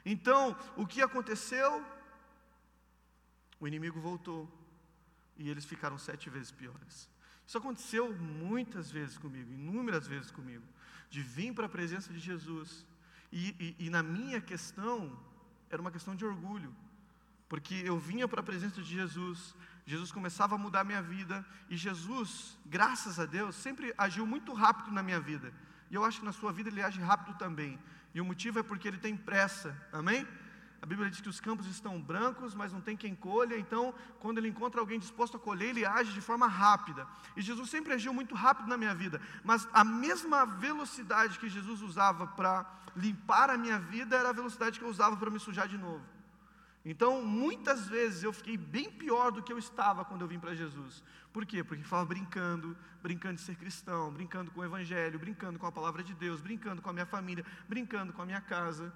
[0.05, 1.83] Então, o que aconteceu?
[3.61, 4.51] O inimigo voltou
[5.37, 7.09] e eles ficaram sete vezes piores.
[7.47, 10.65] Isso aconteceu muitas vezes comigo, inúmeras vezes comigo,
[11.09, 12.85] de vir para a presença de Jesus.
[13.31, 15.17] E, e, e na minha questão,
[15.71, 16.75] era uma questão de orgulho,
[17.49, 19.55] porque eu vinha para a presença de Jesus,
[19.87, 24.53] Jesus começava a mudar a minha vida, e Jesus, graças a Deus, sempre agiu muito
[24.55, 25.53] rápido na minha vida.
[25.91, 27.79] E eu acho que na sua vida ele age rápido também.
[28.15, 29.77] E o motivo é porque ele tem pressa.
[29.93, 30.27] Amém?
[30.81, 33.59] A Bíblia diz que os campos estão brancos, mas não tem quem colha.
[33.59, 37.07] Então, quando ele encontra alguém disposto a colher, ele age de forma rápida.
[37.37, 39.21] E Jesus sempre agiu muito rápido na minha vida.
[39.43, 44.79] Mas a mesma velocidade que Jesus usava para limpar a minha vida era a velocidade
[44.79, 46.05] que eu usava para me sujar de novo.
[46.85, 50.55] Então, muitas vezes eu fiquei bem pior do que eu estava quando eu vim para
[50.55, 51.03] Jesus.
[51.33, 51.65] Por quê?
[51.65, 56.03] Porque estava brincando, brincando de ser cristão, brincando com o Evangelho, brincando com a palavra
[56.03, 58.93] de Deus, brincando com a minha família, brincando com a minha casa.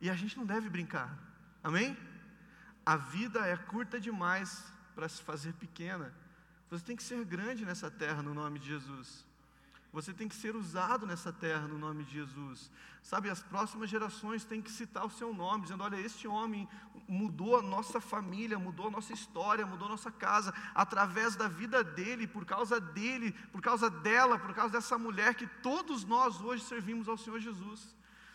[0.00, 1.18] E a gente não deve brincar,
[1.62, 1.96] amém?
[2.86, 6.14] A vida é curta demais para se fazer pequena.
[6.70, 9.26] Você tem que ser grande nessa terra no nome de Jesus.
[9.94, 12.68] Você tem que ser usado nessa terra no nome de Jesus.
[13.00, 16.68] Sabe, as próximas gerações têm que citar o seu nome, dizendo: olha, este homem
[17.06, 21.84] mudou a nossa família, mudou a nossa história, mudou a nossa casa, através da vida
[21.84, 26.64] dele, por causa dele, por causa dela, por causa dessa mulher que todos nós hoje
[26.64, 27.94] servimos ao Senhor Jesus.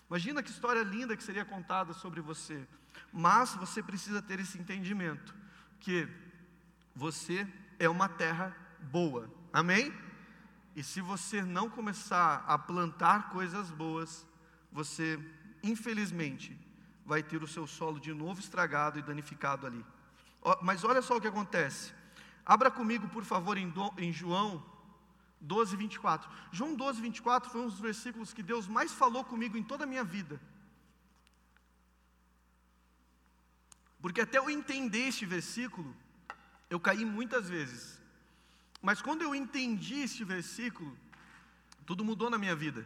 [0.09, 2.65] Imagina que história linda que seria contada sobre você.
[3.11, 5.35] Mas você precisa ter esse entendimento
[5.81, 6.07] que
[6.95, 7.45] você
[7.77, 9.29] é uma terra boa.
[9.51, 9.93] Amém?
[10.79, 14.25] E se você não começar a plantar coisas boas,
[14.71, 15.19] você,
[15.61, 16.57] infelizmente,
[17.05, 19.85] vai ter o seu solo de novo estragado e danificado ali.
[20.61, 21.91] Mas olha só o que acontece.
[22.45, 24.63] Abra comigo, por favor, em, João
[25.41, 26.31] 12, 24.
[26.49, 29.91] João 12, 24 foi um dos versículos que Deus mais falou comigo em toda a
[29.93, 30.39] minha vida.
[34.01, 35.93] Porque até eu entender este versículo,
[36.69, 37.99] eu caí muitas vezes.
[38.81, 40.97] Mas quando eu entendi este versículo,
[41.85, 42.85] tudo mudou na minha vida.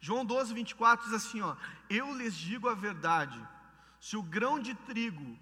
[0.00, 1.56] João 12, 24 diz assim: ó,
[1.88, 3.40] Eu lhes digo a verdade,
[4.00, 5.38] se o grão de trigo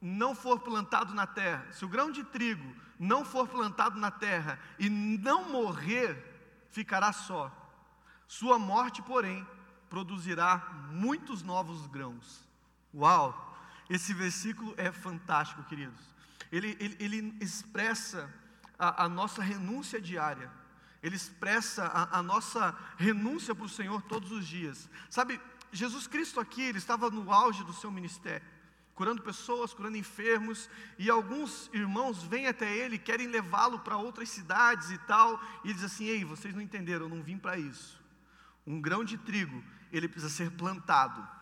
[0.00, 4.58] não for plantado na terra, se o grão de trigo não for plantado na terra
[4.78, 6.16] e não morrer,
[6.70, 7.50] ficará só.
[8.28, 9.46] Sua morte, porém,
[9.88, 10.58] produzirá
[10.90, 12.46] muitos novos grãos.
[12.94, 13.48] Uau!
[13.88, 15.98] Esse versículo é fantástico, queridos.
[16.52, 18.32] Ele, ele, ele expressa
[18.80, 20.50] a, a nossa renúncia diária,
[21.02, 24.88] ele expressa a, a nossa renúncia para o Senhor todos os dias.
[25.10, 25.38] Sabe,
[25.70, 28.46] Jesus Cristo aqui, ele estava no auge do seu ministério,
[28.94, 34.90] curando pessoas, curando enfermos, e alguns irmãos vêm até ele, querem levá-lo para outras cidades
[34.90, 38.00] e tal, e diz assim: Ei, vocês não entenderam, eu não vim para isso.
[38.66, 39.62] Um grão de trigo,
[39.92, 41.39] ele precisa ser plantado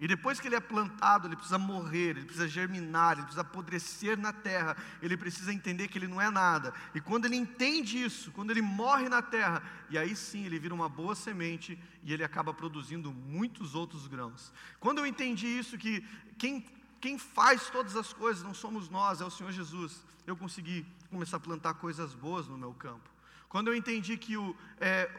[0.00, 4.16] e depois que ele é plantado, ele precisa morrer, ele precisa germinar, ele precisa apodrecer
[4.16, 6.72] na terra, ele precisa entender que ele não é nada.
[6.94, 10.72] E quando ele entende isso, quando ele morre na terra, e aí sim ele vira
[10.72, 14.52] uma boa semente e ele acaba produzindo muitos outros grãos.
[14.78, 16.06] Quando eu entendi isso, que
[16.38, 16.64] quem,
[17.00, 21.38] quem faz todas as coisas não somos nós, é o Senhor Jesus, eu consegui começar
[21.38, 23.10] a plantar coisas boas no meu campo.
[23.48, 25.10] Quando eu entendi que o, é,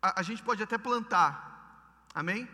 [0.00, 2.48] a, a gente pode até plantar, amém?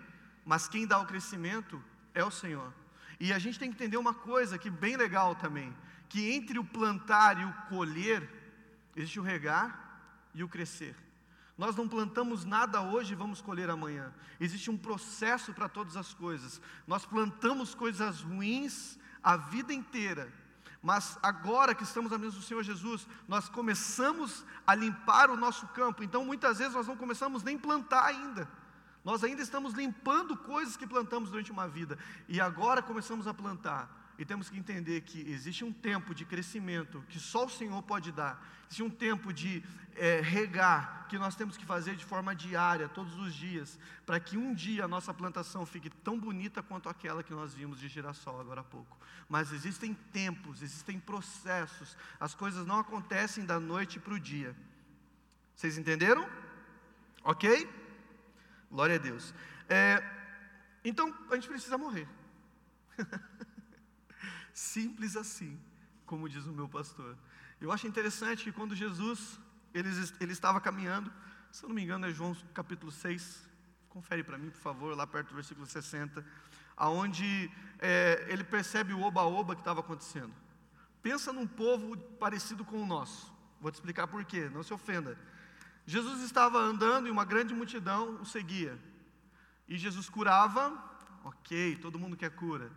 [0.45, 1.83] Mas quem dá o crescimento
[2.15, 2.73] é o Senhor.
[3.19, 5.75] E a gente tem que entender uma coisa que bem legal também,
[6.09, 8.29] que entre o plantar e o colher
[8.97, 10.01] existe o regar
[10.35, 10.97] e o crescer.
[11.57, 14.13] Nós não plantamos nada hoje e vamos colher amanhã.
[14.41, 16.61] Existe um processo para todas as coisas.
[16.87, 20.33] Nós plantamos coisas ruins a vida inteira.
[20.83, 25.69] Mas agora que estamos na mesa do Senhor Jesus, nós começamos a limpar o nosso
[25.69, 26.03] campo.
[26.03, 28.49] Então, muitas vezes nós não começamos nem plantar ainda.
[29.05, 31.99] Nós ainda estamos limpando coisas que plantamos durante uma vida.
[32.29, 34.01] E agora começamos a plantar.
[34.19, 38.13] E temos que entender que existe um tempo de crescimento que só o Senhor pode
[38.13, 38.41] dar.
[38.67, 39.65] Existe um tempo de
[39.97, 44.37] é, regar que nós temos que fazer de forma diária, todos os dias, para que
[44.37, 48.41] um dia a nossa plantação fique tão bonita quanto aquela que nós vimos de girassol
[48.41, 48.97] agora há pouco.
[49.29, 51.97] Mas existem tempos, existem processos.
[52.21, 54.55] As coisas não acontecem da noite para o dia.
[55.57, 56.29] Vocês entenderam?
[57.25, 57.82] Ok?
[58.73, 59.35] Glória a Deus.
[59.69, 60.03] É,
[60.83, 62.09] então a gente precisa morrer.
[64.55, 65.61] Simples assim,
[66.07, 67.19] como diz o meu pastor.
[67.61, 69.39] Eu acho interessante que quando Jesus
[69.75, 71.13] ele, ele estava caminhando,
[71.51, 73.47] se eu não me engano é João capítulo 6,
[73.91, 76.25] confere para mim, por favor, lá perto do versículo 60,
[76.75, 80.33] aonde é, ele percebe o oba-oba que estava acontecendo.
[81.03, 83.31] Pensa num povo parecido com o nosso.
[83.61, 85.19] Vou te explicar por quê, não se ofenda.
[85.87, 88.79] Jesus estava andando e uma grande multidão o seguia.
[89.69, 90.73] E Jesus curava,
[91.25, 92.71] ok, todo mundo quer cura.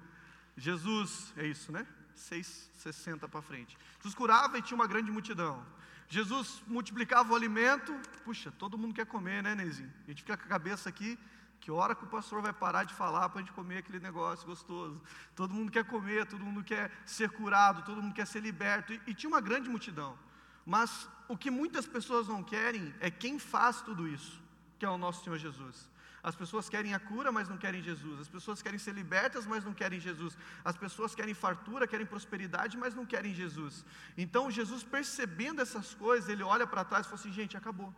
[0.57, 1.85] Jesus, é isso, né?
[2.15, 3.77] 6,60 para frente.
[3.97, 5.65] Jesus curava e tinha uma grande multidão.
[6.07, 7.93] Jesus multiplicava o alimento.
[8.23, 9.91] Puxa, todo mundo quer comer, né, Nezinho?
[10.05, 11.17] A gente fica com a cabeça aqui.
[11.59, 14.45] Que hora que o pastor vai parar de falar para a gente comer aquele negócio
[14.45, 15.01] gostoso?
[15.35, 18.93] Todo mundo quer comer, todo mundo quer ser curado, todo mundo quer ser liberto.
[18.93, 20.17] E, e tinha uma grande multidão.
[20.65, 24.41] Mas o que muitas pessoas não querem é quem faz tudo isso,
[24.77, 25.89] que é o nosso Senhor Jesus.
[26.29, 28.19] As pessoas querem a cura, mas não querem Jesus.
[28.19, 30.35] As pessoas querem ser libertas, mas não querem Jesus.
[30.63, 33.85] As pessoas querem fartura, querem prosperidade, mas não querem Jesus.
[34.17, 37.93] Então, Jesus, percebendo essas coisas, ele olha para trás e fala assim: gente, acabou.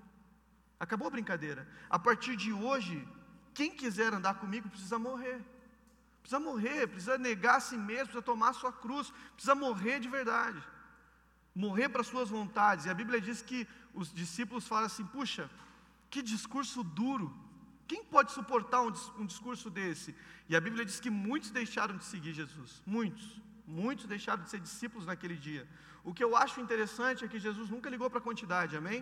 [0.77, 1.65] Acabou a brincadeira.
[1.89, 3.07] A partir de hoje,
[3.53, 5.39] quem quiser andar comigo precisa morrer.
[6.21, 10.09] Precisa morrer, precisa negar a si mesmo, precisa tomar a sua cruz, precisa morrer de
[10.09, 10.61] verdade.
[11.65, 12.85] Morrer para suas vontades.
[12.85, 13.59] E a Bíblia diz que
[14.01, 15.49] os discípulos falam assim: puxa,
[16.11, 17.27] que discurso duro.
[17.91, 20.13] Quem pode suportar um, um discurso desse?
[20.49, 22.71] E a Bíblia diz que muitos deixaram de seguir Jesus.
[22.85, 23.27] Muitos.
[23.65, 25.63] Muitos deixaram de ser discípulos naquele dia.
[26.03, 28.99] O que eu acho interessante é que Jesus nunca ligou para a quantidade, amém?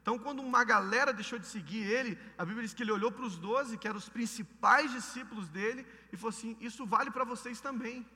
[0.00, 3.26] Então, quando uma galera deixou de seguir ele, a Bíblia diz que ele olhou para
[3.30, 7.60] os doze, que eram os principais discípulos dele, e falou assim: Isso vale para vocês
[7.60, 8.06] também.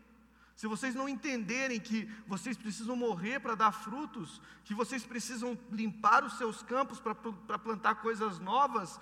[0.56, 6.24] Se vocês não entenderem que vocês precisam morrer para dar frutos, que vocês precisam limpar
[6.24, 9.00] os seus campos para plantar coisas novas,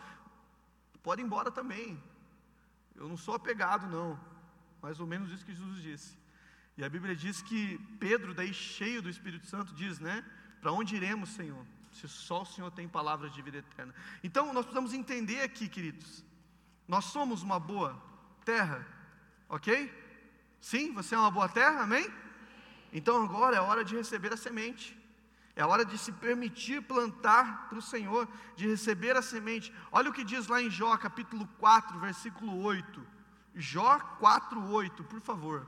[1.02, 2.02] pode ir embora também.
[2.94, 4.18] Eu não sou apegado, não.
[4.80, 6.18] Mais ou menos isso que Jesus disse.
[6.76, 10.24] E a Bíblia diz que Pedro, daí cheio do Espírito Santo, diz, né?
[10.60, 11.66] Para onde iremos, Senhor?
[11.92, 13.94] Se só o Senhor tem palavras de vida eterna.
[14.22, 16.24] Então, nós precisamos entender aqui, queridos.
[16.86, 18.00] Nós somos uma boa
[18.44, 18.86] terra,
[19.48, 19.92] ok?
[20.60, 22.08] Sim, você é uma boa terra, amém?
[22.92, 24.98] Então agora é hora de receber a semente.
[25.56, 29.74] É hora de se permitir plantar para o Senhor, de receber a semente.
[29.90, 33.06] Olha o que diz lá em Jó, capítulo 4, versículo 8.
[33.54, 35.66] Jó 4, 8, por favor.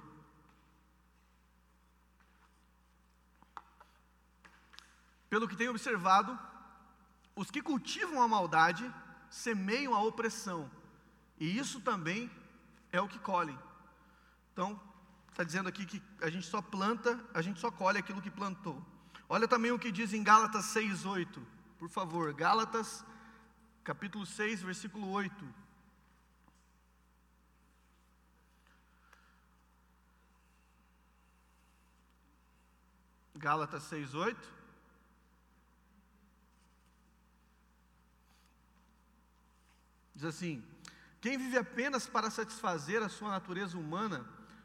[5.29, 6.39] Pelo que tenho observado,
[7.35, 8.93] os que cultivam a maldade
[9.31, 10.71] semeiam a opressão,
[11.41, 12.31] e isso também
[12.93, 13.59] é o que colhem.
[14.53, 14.81] Então,
[15.31, 18.85] está dizendo aqui que a gente só planta, a gente só colhe aquilo que plantou.
[19.29, 21.41] Olha também o que diz em Gálatas 6:8.
[21.79, 23.05] Por favor, Gálatas
[23.83, 25.63] capítulo 6, versículo 8.
[33.35, 34.37] Gálatas 6:8.
[40.15, 40.63] Diz assim:
[41.21, 44.25] Quem vive apenas para satisfazer a sua natureza humana,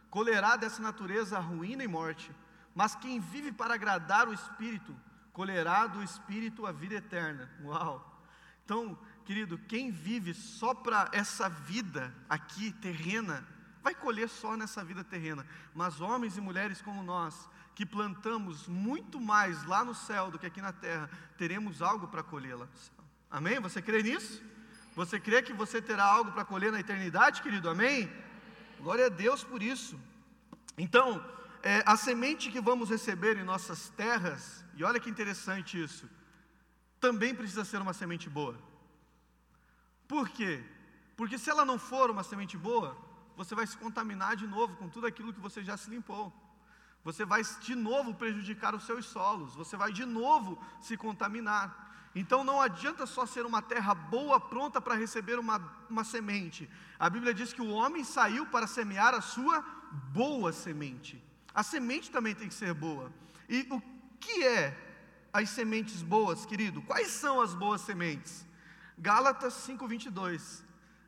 [0.09, 2.31] colherá dessa natureza ruína e morte
[2.77, 4.95] mas quem vive para agradar o Espírito,
[5.33, 7.49] colherá do Espírito a vida eterna.
[7.63, 8.23] Uau!
[8.63, 13.43] Então, querido, quem vive só para essa vida aqui terrena,
[13.81, 15.43] vai colher só nessa vida terrena.
[15.73, 20.45] Mas homens e mulheres como nós, que plantamos muito mais lá no céu do que
[20.45, 22.67] aqui na terra, teremos algo para colhê-la.
[23.31, 23.59] Amém?
[23.59, 24.39] Você crê nisso?
[24.95, 27.67] Você crê que você terá algo para colher na eternidade, querido?
[27.67, 28.07] Amém?
[28.79, 29.99] Glória a Deus por isso.
[30.77, 31.23] Então,
[31.63, 36.07] é, a semente que vamos receber em nossas terras, e olha que interessante isso,
[36.99, 38.57] também precisa ser uma semente boa.
[40.07, 40.63] Por quê?
[41.15, 42.95] Porque se ela não for uma semente boa,
[43.35, 46.31] você vai se contaminar de novo com tudo aquilo que você já se limpou.
[47.03, 51.86] você vai de novo prejudicar os seus solos, você vai de novo se contaminar.
[52.19, 55.57] Então não adianta só ser uma terra boa, pronta para receber uma,
[55.87, 56.67] uma semente.
[56.97, 59.61] A Bíblia diz que o homem saiu para semear a sua
[60.11, 61.23] boa semente.
[61.53, 63.13] A semente também tem que ser boa.
[63.47, 63.79] E o
[64.19, 64.75] que é
[65.31, 66.81] as sementes boas, querido?
[66.81, 68.43] Quais são as boas sementes?
[68.97, 70.63] Gálatas 5:22.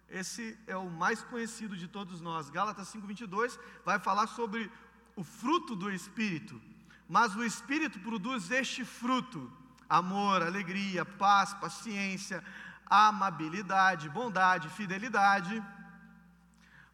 [0.08, 2.52] Esse é o mais conhecido de todos nós.
[2.52, 4.72] Gálatas 5:22 vai falar sobre
[5.16, 6.62] o fruto do espírito.
[7.08, 9.52] Mas o espírito produz este fruto:
[9.90, 12.44] amor, alegria, paz, paciência,
[12.86, 15.64] amabilidade, bondade, fidelidade,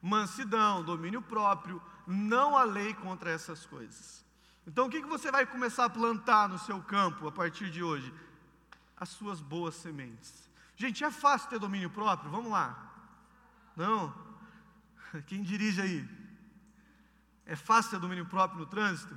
[0.02, 1.82] mansidão, domínio próprio.
[2.08, 4.24] Não há lei contra essas coisas.
[4.66, 7.84] Então, o que, que você vai começar a plantar no seu campo a partir de
[7.84, 8.14] hoje?
[8.98, 10.50] As suas boas sementes.
[10.76, 12.32] Gente, é fácil ter domínio próprio?
[12.32, 12.92] Vamos lá.
[13.76, 14.14] Não?
[15.28, 16.10] Quem dirige aí?
[17.46, 19.16] É fácil ter domínio próprio no trânsito?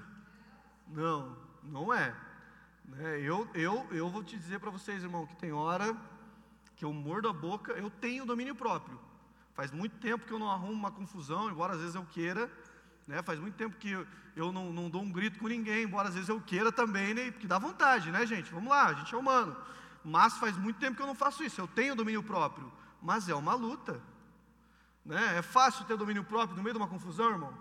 [0.87, 2.15] Não, não é.
[2.89, 3.21] Né?
[3.21, 5.97] Eu, eu, eu vou te dizer para vocês, irmão, que tem hora
[6.75, 8.99] que eu mordo a boca, eu tenho domínio próprio.
[9.55, 12.51] Faz muito tempo que eu não arrumo uma confusão, embora às vezes eu queira.
[13.07, 13.23] Né?
[13.23, 13.91] Faz muito tempo que
[14.37, 17.31] eu, não, não, dou um grito com ninguém, embora às vezes eu queira também, né?
[17.31, 18.53] porque dá vontade, né, gente?
[18.53, 19.57] Vamos lá, a gente é humano.
[20.05, 22.71] Mas faz muito tempo que eu não faço isso, eu tenho domínio próprio.
[23.03, 24.01] Mas é uma luta.
[25.05, 25.39] Né?
[25.39, 27.53] É fácil ter domínio próprio no meio de uma confusão, irmão?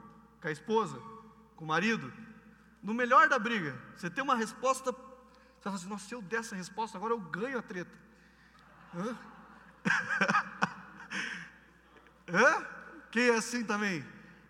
[0.41, 1.01] Com a esposa,
[1.55, 2.11] com o marido.
[2.83, 4.93] No melhor da briga, você tem uma resposta.
[5.67, 7.91] Você fala assim: nossa, se eu der essa resposta, agora eu ganho a treta.
[8.95, 9.17] Hã?
[12.31, 12.65] Hã?
[13.11, 14.05] Quem é assim também?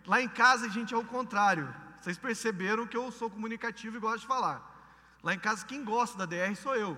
[0.06, 1.74] Lá em casa a gente é o contrário.
[2.00, 4.64] Vocês perceberam que eu sou comunicativo e gosto de falar.
[5.22, 6.96] Lá em casa quem gosta da DR sou eu.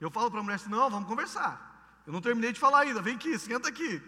[0.00, 2.02] Eu falo para a mulher assim: não, vamos conversar.
[2.06, 4.02] Eu não terminei de falar ainda, vem aqui, senta aqui.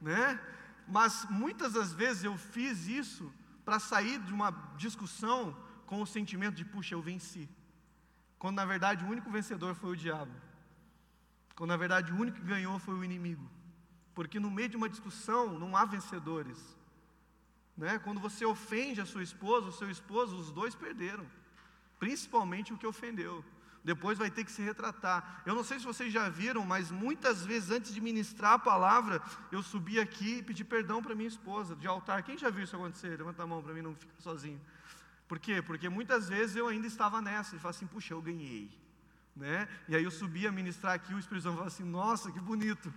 [0.00, 0.40] Né?
[0.86, 3.32] Mas muitas das vezes eu fiz isso
[3.64, 7.48] para sair de uma discussão com o sentimento de, puxa, eu venci.
[8.42, 10.34] Quando na verdade o único vencedor foi o diabo.
[11.54, 13.48] Quando na verdade o único que ganhou foi o inimigo.
[14.16, 16.58] Porque no meio de uma discussão não há vencedores.
[17.76, 18.00] Né?
[18.00, 21.24] Quando você ofende a sua esposa, o seu esposo, os dois perderam.
[22.00, 23.44] Principalmente o que ofendeu
[23.84, 25.42] depois vai ter que se retratar.
[25.44, 29.20] Eu não sei se vocês já viram, mas muitas vezes antes de ministrar a palavra,
[29.50, 32.22] eu subi aqui e pedi perdão para minha esposa, de altar.
[32.22, 33.18] Quem já viu isso acontecer?
[33.18, 34.60] Levanta a mão para mim não ficar sozinho.
[35.32, 35.62] Por quê?
[35.62, 38.70] Porque muitas vezes eu ainda estava nessa, e falava assim, puxa, eu ganhei.
[39.34, 39.66] Né?
[39.88, 42.92] E aí eu subi a ministrar aqui, o Espírito Santo falou assim, nossa, que bonito.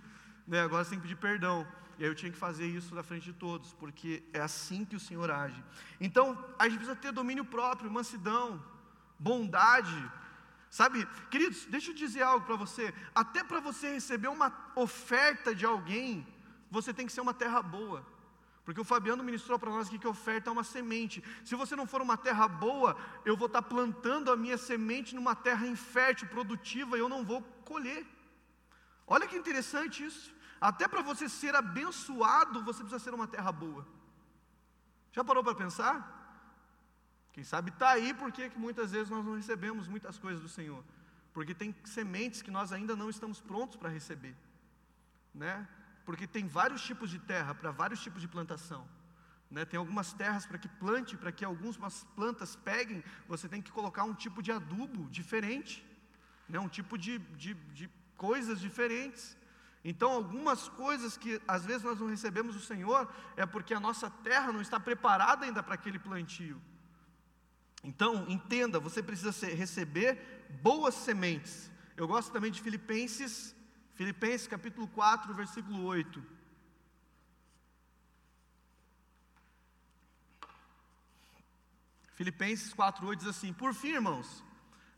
[0.46, 0.60] Né?
[0.60, 1.66] Agora você tem que pedir perdão.
[1.98, 4.94] E aí eu tinha que fazer isso na frente de todos, porque é assim que
[4.94, 5.64] o Senhor age.
[5.98, 6.26] Então,
[6.58, 8.62] a gente precisa ter domínio próprio, mansidão,
[9.18, 9.98] bondade,
[10.68, 12.92] Sabe, queridos, deixa eu dizer algo para você.
[13.14, 16.26] Até para você receber uma oferta de alguém,
[16.70, 18.04] você tem que ser uma terra boa.
[18.66, 21.22] Porque o Fabiano ministrou para nós aqui que oferta é uma semente.
[21.44, 25.14] Se você não for uma terra boa, eu vou estar tá plantando a minha semente
[25.14, 28.04] numa terra infértil, produtiva, e eu não vou colher.
[29.06, 30.34] Olha que interessante isso.
[30.60, 33.86] Até para você ser abençoado, você precisa ser uma terra boa.
[35.12, 35.96] Já parou para pensar?
[37.32, 40.82] Quem sabe está aí porque que muitas vezes nós não recebemos muitas coisas do Senhor.
[41.32, 44.34] Porque tem sementes que nós ainda não estamos prontos para receber.
[45.32, 45.68] Né?
[46.06, 48.88] Porque tem vários tipos de terra para vários tipos de plantação.
[49.50, 49.64] Né?
[49.64, 54.04] Tem algumas terras para que plante, para que algumas plantas peguem, você tem que colocar
[54.04, 55.84] um tipo de adubo diferente,
[56.48, 56.60] né?
[56.60, 59.36] um tipo de, de, de coisas diferentes.
[59.84, 64.08] Então, algumas coisas que às vezes nós não recebemos do Senhor é porque a nossa
[64.08, 66.60] terra não está preparada ainda para aquele plantio.
[67.82, 71.70] Então, entenda, você precisa ser, receber boas sementes.
[71.96, 73.55] Eu gosto também de Filipenses,
[73.96, 76.22] Filipenses capítulo 4, versículo 8.
[82.14, 84.44] Filipenses 4,8 diz assim: Por fim, irmãos,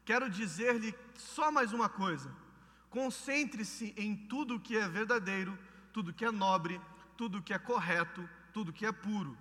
[0.04, 2.30] quero dizer-lhe só mais uma coisa:
[2.90, 5.58] concentre-se em tudo que é verdadeiro,
[5.92, 6.80] tudo que é nobre,
[7.16, 9.36] tudo que é correto, tudo que é puro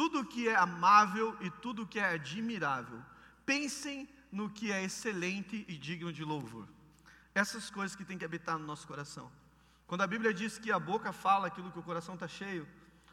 [0.00, 3.02] tudo que é amável e tudo que é admirável.
[3.44, 6.66] Pensem no que é excelente e digno de louvor.
[7.34, 9.30] Essas coisas que tem que habitar no nosso coração.
[9.86, 12.66] Quando a Bíblia diz que a boca fala aquilo que o coração está cheio,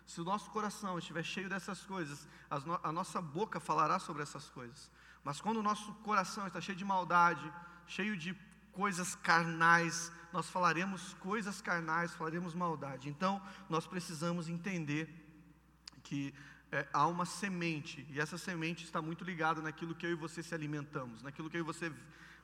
[0.05, 4.89] se o nosso coração estiver cheio dessas coisas, a nossa boca falará sobre essas coisas.
[5.23, 7.51] Mas quando o nosso coração está cheio de maldade,
[7.85, 8.33] cheio de
[8.71, 13.09] coisas carnais, nós falaremos coisas carnais, falaremos maldade.
[13.09, 15.09] Então, nós precisamos entender
[16.03, 16.33] que
[16.71, 20.43] é, há uma semente, e essa semente está muito ligada naquilo que eu e você
[20.43, 21.91] se alimentamos, naquilo que eu e você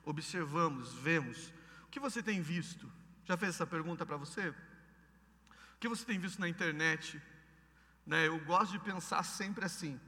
[0.04, 1.52] observamos, vemos.
[1.94, 2.90] Que você tem visto?
[3.24, 4.48] Já fez essa pergunta para você?
[4.48, 7.22] O que você tem visto na internet?
[8.04, 10.00] Né, eu gosto de pensar sempre assim.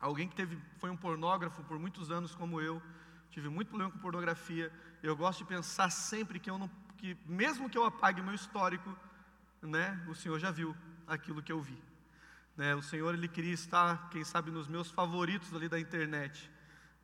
[0.00, 2.82] alguém que teve, foi um pornógrafo por muitos anos como eu,
[3.30, 4.72] tive muito problema com pornografia.
[5.00, 8.90] Eu gosto de pensar sempre que eu não, que mesmo que eu apague meu histórico,
[9.62, 10.76] né, o Senhor já viu
[11.06, 11.80] aquilo que eu vi.
[12.56, 16.50] Né, o Senhor ele queria estar, quem sabe, nos meus favoritos ali da internet.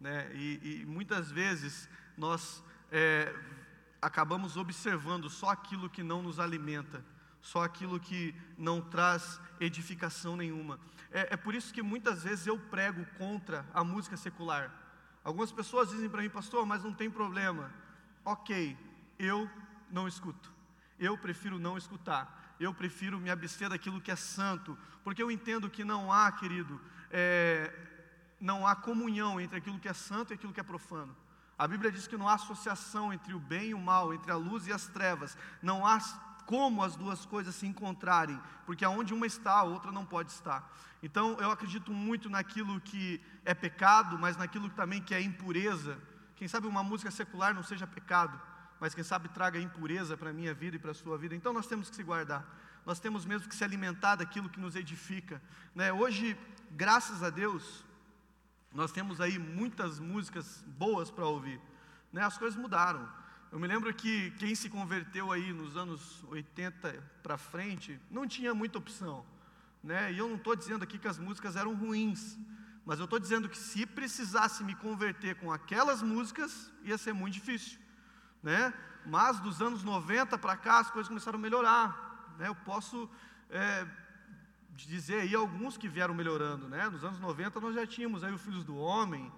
[0.00, 3.32] Né, e, e muitas vezes nós é,
[4.06, 7.04] acabamos observando só aquilo que não nos alimenta,
[7.40, 10.78] só aquilo que não traz edificação nenhuma.
[11.10, 14.72] É, é por isso que muitas vezes eu prego contra a música secular.
[15.22, 17.72] Algumas pessoas dizem para mim, pastor, mas não tem problema.
[18.24, 18.76] Ok,
[19.18, 19.50] eu
[19.90, 20.52] não escuto.
[20.98, 25.70] Eu prefiro não escutar eu prefiro me abster daquilo que é santo, porque eu entendo
[25.70, 26.80] que não há, querido,
[27.10, 27.72] é,
[28.40, 31.14] não há comunhão entre aquilo que é santo e aquilo que é profano.
[31.58, 34.36] A Bíblia diz que não há associação entre o bem e o mal, entre a
[34.36, 35.36] luz e as trevas.
[35.62, 35.98] Não há
[36.46, 40.70] como as duas coisas se encontrarem, porque aonde uma está, a outra não pode estar.
[41.02, 45.98] Então, eu acredito muito naquilo que é pecado, mas naquilo também que é impureza.
[46.36, 48.40] Quem sabe uma música secular não seja pecado,
[48.80, 51.34] mas quem sabe traga impureza para a minha vida e para a sua vida.
[51.34, 52.44] Então, nós temos que se guardar.
[52.84, 55.40] Nós temos mesmo que se alimentar daquilo que nos edifica.
[55.74, 55.92] Né?
[55.92, 56.36] Hoje,
[56.70, 57.84] graças a Deus,
[58.74, 61.60] nós temos aí muitas músicas boas para ouvir.
[62.12, 62.22] Né?
[62.22, 63.08] As coisas mudaram.
[63.52, 68.52] Eu me lembro que quem se converteu aí nos anos 80 para frente não tinha
[68.52, 69.24] muita opção.
[69.80, 70.12] Né?
[70.12, 72.36] E eu não estou dizendo aqui que as músicas eram ruins,
[72.84, 77.34] mas eu estou dizendo que se precisasse me converter com aquelas músicas, ia ser muito
[77.34, 77.78] difícil.
[78.42, 78.74] Né?
[79.06, 82.34] Mas dos anos 90 para cá as coisas começaram a melhorar.
[82.38, 82.48] Né?
[82.48, 83.08] Eu posso
[83.50, 83.86] é,
[84.74, 86.88] dizer aí alguns que vieram melhorando, né?
[86.88, 89.32] Nos anos 90 nós já tínhamos aí o Filhos do Homem,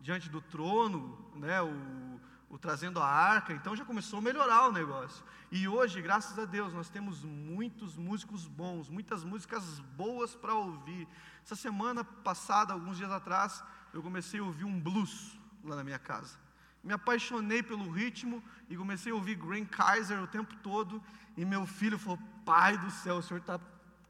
[0.00, 1.62] diante do trono, né?
[1.62, 2.20] O,
[2.50, 5.24] o trazendo a arca, então já começou a melhorar o negócio.
[5.50, 11.08] E hoje, graças a Deus, nós temos muitos músicos bons, muitas músicas boas para ouvir.
[11.42, 13.64] Essa semana passada, alguns dias atrás,
[13.94, 16.36] eu comecei a ouvir um blues lá na minha casa.
[16.84, 21.02] Me apaixonei pelo ritmo e comecei a ouvir Green Kaiser o tempo todo.
[21.36, 23.58] E meu filho falou: Pai do céu, o senhor está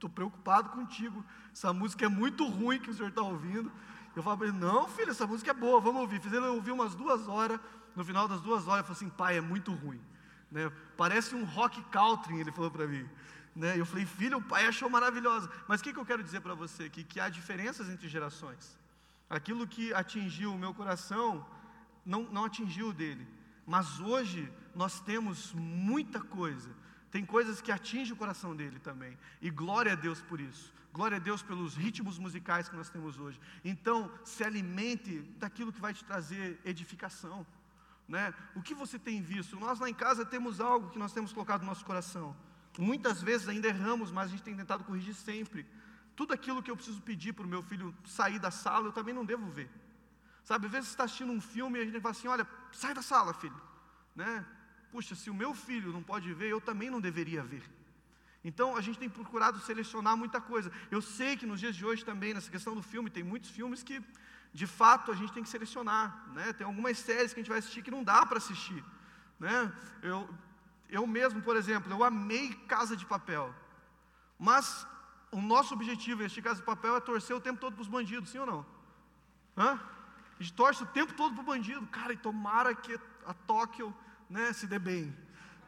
[0.03, 1.23] estou preocupado contigo.
[1.51, 3.71] Essa música é muito ruim que o senhor está ouvindo.
[4.15, 6.19] Eu falei para ele, não, filho, essa música é boa, vamos ouvir.
[6.19, 7.59] Fiz ele ouvir umas duas horas.
[7.95, 10.01] No final das duas horas, eu falei assim, pai, é muito ruim.
[10.51, 10.71] Né?
[10.97, 13.07] Parece um rock country, ele falou para mim.
[13.55, 13.79] Né?
[13.79, 15.49] Eu falei, filho, o pai achou maravilhosa.
[15.67, 17.03] Mas o que, que eu quero dizer para você aqui?
[17.03, 18.77] Que há diferenças entre gerações.
[19.29, 21.45] Aquilo que atingiu o meu coração,
[22.05, 23.27] não, não atingiu o dele.
[23.65, 26.69] Mas hoje nós temos muita coisa
[27.13, 29.15] tem coisas que atingem o coração dele também.
[29.39, 30.73] E glória a Deus por isso.
[30.91, 33.39] Glória a Deus pelos ritmos musicais que nós temos hoje.
[33.63, 37.45] Então, se alimente daquilo que vai te trazer edificação.
[38.07, 38.33] Né?
[38.55, 39.59] O que você tem visto?
[39.59, 42.35] Nós lá em casa temos algo que nós temos colocado no nosso coração.
[42.79, 45.67] Muitas vezes ainda erramos, mas a gente tem tentado corrigir sempre.
[46.15, 49.13] Tudo aquilo que eu preciso pedir para o meu filho sair da sala, eu também
[49.13, 49.69] não devo ver.
[50.43, 52.95] Sabe, às vezes você está assistindo um filme e a gente fala assim: olha, sai
[52.95, 53.61] da sala, filho.
[54.15, 54.43] Né?
[54.93, 57.63] Puxa, se o meu filho não pode ver, eu também não deveria ver.
[58.49, 60.71] Então a gente tem procurado selecionar muita coisa.
[60.95, 63.81] Eu sei que nos dias de hoje também, nessa questão do filme, tem muitos filmes
[63.81, 63.95] que
[64.61, 66.07] de fato a gente tem que selecionar.
[66.37, 66.53] Né?
[66.53, 68.83] Tem algumas séries que a gente vai assistir que não dá para assistir.
[69.39, 69.57] Né?
[70.03, 70.29] Eu,
[70.97, 73.53] eu mesmo, por exemplo, eu amei Casa de Papel.
[74.37, 74.85] Mas
[75.31, 77.93] o nosso objetivo em assistir Casa de Papel é torcer o tempo todo para os
[77.97, 78.65] bandidos, sim ou não?
[79.57, 79.71] Hã?
[80.39, 81.87] A gente torce o tempo todo para o bandido.
[81.87, 83.95] Cara, e tomara que a Tóquio
[84.33, 85.15] né, se dê bem.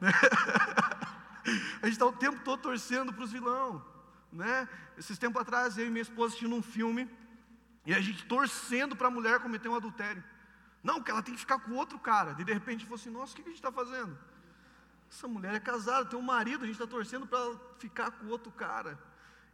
[0.01, 0.11] Né?
[1.79, 3.85] A gente está o tempo todo torcendo para os vilão.
[4.31, 4.67] Né?
[4.97, 7.07] Esses tempos atrás, eu e minha esposa assistindo um filme,
[7.85, 10.23] e a gente torcendo para a mulher cometer um adultério.
[10.83, 12.35] Não, que ela tem que ficar com outro cara.
[12.39, 14.17] E de repente falou assim: nossa, o que a gente está fazendo?
[15.11, 18.25] Essa mulher é casada, tem um marido, a gente está torcendo para ela ficar com
[18.27, 18.97] outro cara.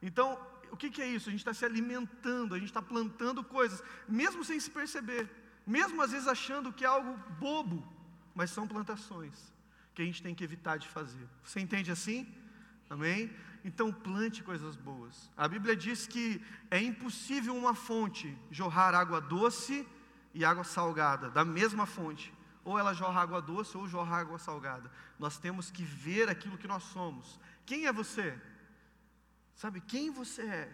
[0.02, 0.40] Então,
[0.72, 1.28] o que, que é isso?
[1.28, 5.30] A gente está se alimentando, a gente está plantando coisas, mesmo sem se perceber,
[5.68, 7.86] mesmo às vezes achando que é algo bobo,
[8.34, 9.52] mas são plantações
[9.94, 11.28] que a gente tem que evitar de fazer.
[11.44, 12.28] Você entende assim?
[12.90, 13.32] Amém?
[13.64, 15.30] Então plante coisas boas.
[15.38, 19.88] A Bíblia diz que é impossível uma fonte jorrar água doce
[20.34, 22.34] e água salgada, da mesma fonte.
[22.64, 24.92] Ou ela jorra água doce ou jorra água salgada.
[25.18, 27.40] Nós temos que ver aquilo que nós somos.
[27.66, 28.38] Quem é você?
[29.56, 30.72] Sabe quem você é?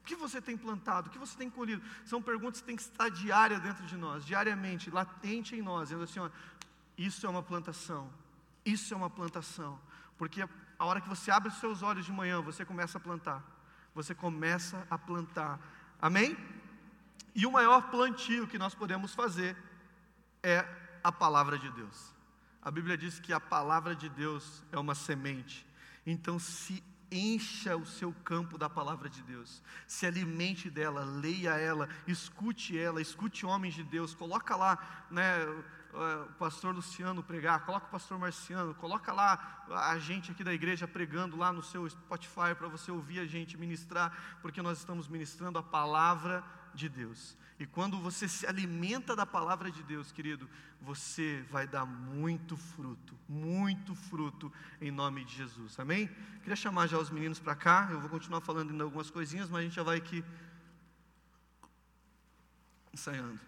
[0.00, 1.08] O que você tem plantado?
[1.08, 1.82] O que você tem colhido?
[2.04, 6.04] São perguntas que têm que estar diárias dentro de nós, diariamente, latente em nós, dizendo
[6.04, 6.30] assim: ó,
[6.98, 8.10] isso é uma plantação.
[8.64, 9.80] Isso é uma plantação.
[10.18, 13.42] Porque a hora que você abre os seus olhos de manhã, você começa a plantar.
[13.94, 15.60] Você começa a plantar.
[16.02, 16.36] Amém?
[17.34, 19.56] E o maior plantio que nós podemos fazer
[20.42, 20.66] é
[21.02, 22.12] a palavra de Deus.
[22.60, 25.64] A Bíblia diz que a palavra de Deus é uma semente.
[26.04, 31.88] Então, se encha o seu campo da palavra de Deus, se alimente dela, leia ela,
[32.06, 35.38] escute ela, escute homens de Deus, coloca lá, né,
[35.98, 40.86] o pastor Luciano pregar, coloca o pastor Marciano, coloca lá a gente aqui da igreja
[40.86, 45.58] pregando lá no seu Spotify para você ouvir a gente ministrar, porque nós estamos ministrando
[45.58, 46.44] a palavra
[46.74, 47.36] de Deus.
[47.58, 50.48] E quando você se alimenta da palavra de Deus, querido,
[50.80, 55.78] você vai dar muito fruto, muito fruto em nome de Jesus.
[55.80, 56.08] Amém?
[56.42, 57.88] Queria chamar já os meninos para cá.
[57.90, 60.24] Eu vou continuar falando em algumas coisinhas, mas a gente já vai aqui
[62.92, 63.40] ensaiando.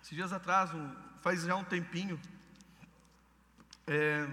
[0.00, 0.94] Esses dias atrás, um,
[1.26, 2.20] faz já um tempinho,
[3.84, 4.28] é,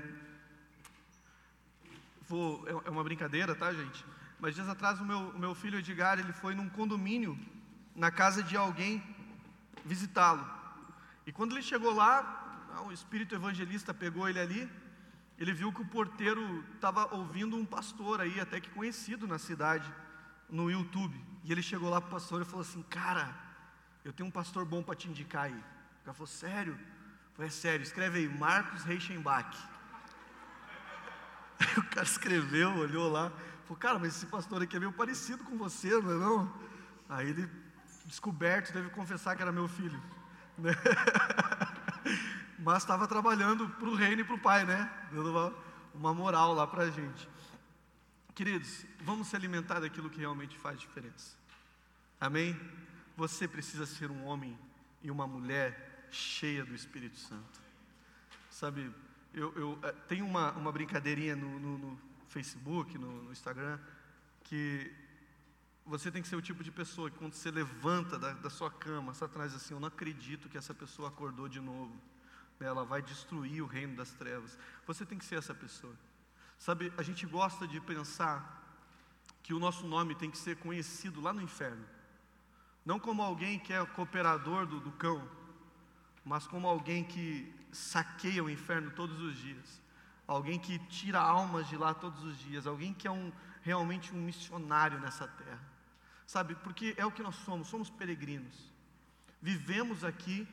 [2.30, 4.06] vou, é, é uma brincadeira, tá, gente?
[4.40, 7.36] Mas dias atrás o meu, o meu filho Edgar, ele foi num condomínio
[7.96, 9.02] na casa de alguém
[9.84, 10.48] visitá-lo.
[11.26, 14.72] E quando ele chegou lá, ah, o espírito evangelista pegou ele ali,
[15.40, 19.92] ele viu que o porteiro estava ouvindo um pastor aí, até que conhecido na cidade,
[20.48, 21.20] no YouTube.
[21.44, 23.36] E ele chegou lá para o pastor e falou assim: Cara,
[24.06, 25.64] eu tenho um pastor bom para te indicar aí.
[26.04, 26.78] O cara falou: Sério?
[27.34, 29.58] Falei: É sério, escreve aí, Marcos Reichenbach.
[31.60, 33.32] Aí o cara escreveu, olhou lá,
[33.64, 36.16] falou: Cara, mas esse pastor aqui é meio parecido com você, não é?
[36.16, 36.54] Não?
[37.08, 37.50] Aí ele
[38.06, 40.02] descoberto, deve confessar que era meu filho.
[40.58, 40.72] Né?
[42.60, 44.92] Mas estava trabalhando para o reino e para o pai, né?
[45.12, 45.54] Dando uma,
[45.94, 47.30] uma moral lá para a gente.
[48.36, 51.36] Queridos, vamos se alimentar daquilo que realmente faz diferença.
[52.20, 52.60] Amém?
[53.16, 54.58] Você precisa ser um homem
[55.02, 57.62] e uma mulher cheia do Espírito Santo.
[58.50, 58.94] Sabe,
[59.34, 63.80] eu, eu eh, tenho uma, uma brincadeirinha no, no, no Facebook, no, no Instagram,
[64.44, 64.92] que
[65.86, 68.72] você tem que ser o tipo de pessoa que quando você levanta da, da sua
[68.72, 71.94] cama, Satanás assim, eu não acredito que essa pessoa acordou de novo.
[72.60, 74.58] Ela vai destruir o reino das trevas.
[74.88, 75.94] Você tem que ser essa pessoa.
[76.58, 78.62] Sabe, a gente gosta de pensar
[79.42, 81.86] que o nosso nome tem que ser conhecido lá no inferno.
[82.86, 85.28] Não como alguém que é cooperador do, do cão,
[86.24, 89.82] mas como alguém que saqueia o inferno todos os dias.
[90.28, 92.66] Alguém que tira almas de lá todos os dias.
[92.66, 95.62] Alguém que é um, realmente um missionário nessa terra.
[96.26, 98.72] Sabe, porque é o que nós somos, somos peregrinos.
[99.42, 100.48] Vivemos aqui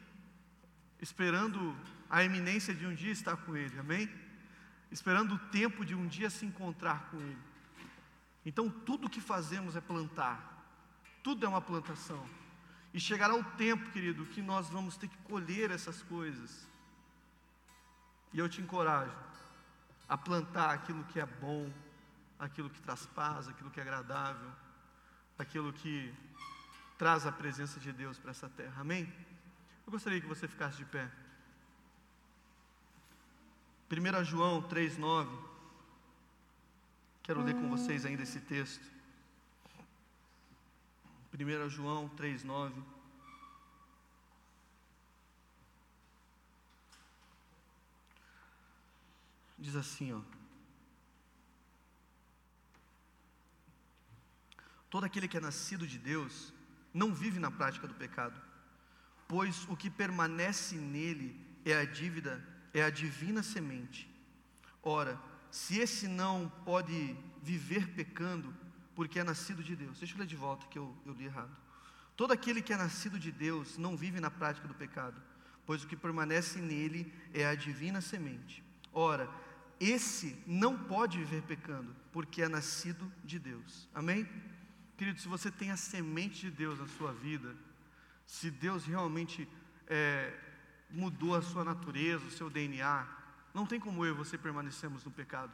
[1.00, 1.76] esperando
[2.08, 4.10] a eminência de um dia estar com Ele, amém?
[4.90, 7.38] Esperando o tempo de um dia se encontrar com Ele.
[8.44, 10.66] Então, tudo que fazemos é plantar,
[11.22, 12.26] tudo é uma plantação.
[12.92, 16.68] E chegará o tempo, querido, que nós vamos ter que colher essas coisas.
[18.32, 19.16] E eu te encorajo
[20.08, 21.72] a plantar aquilo que é bom,
[22.38, 24.50] aquilo que traz paz, aquilo que é agradável
[25.40, 26.12] aquilo que
[26.98, 28.80] traz a presença de Deus para essa terra.
[28.80, 29.10] Amém?
[29.86, 31.10] Eu gostaria que você ficasse de pé.
[33.90, 35.26] 1 João 3,9.
[37.22, 38.84] Quero ler com vocês ainda esse texto.
[41.32, 42.72] 1 João 3,9.
[49.58, 50.20] Diz assim, ó.
[54.88, 56.52] Todo aquele que é nascido de Deus
[56.92, 58.40] não vive na prática do pecado,
[59.28, 64.08] pois o que permanece nele é a dívida, é a divina semente.
[64.82, 65.20] Ora,
[65.50, 68.52] se esse não pode viver pecando,
[69.00, 69.98] porque é nascido de Deus.
[69.98, 71.56] Deixa eu ler de volta que eu, eu li errado.
[72.14, 75.18] Todo aquele que é nascido de Deus não vive na prática do pecado,
[75.64, 78.62] pois o que permanece nele é a divina semente.
[78.92, 79.26] Ora,
[79.80, 83.88] esse não pode viver pecando, porque é nascido de Deus.
[83.94, 84.28] Amém?
[84.98, 87.56] Querido, se você tem a semente de Deus na sua vida,
[88.26, 89.48] se Deus realmente
[89.86, 90.38] é,
[90.90, 93.08] mudou a sua natureza, o seu DNA,
[93.54, 95.52] não tem como eu e você permanecemos no pecado.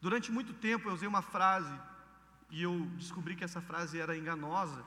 [0.00, 1.76] Durante muito tempo eu usei uma frase
[2.50, 4.84] e eu descobri que essa frase era enganosa,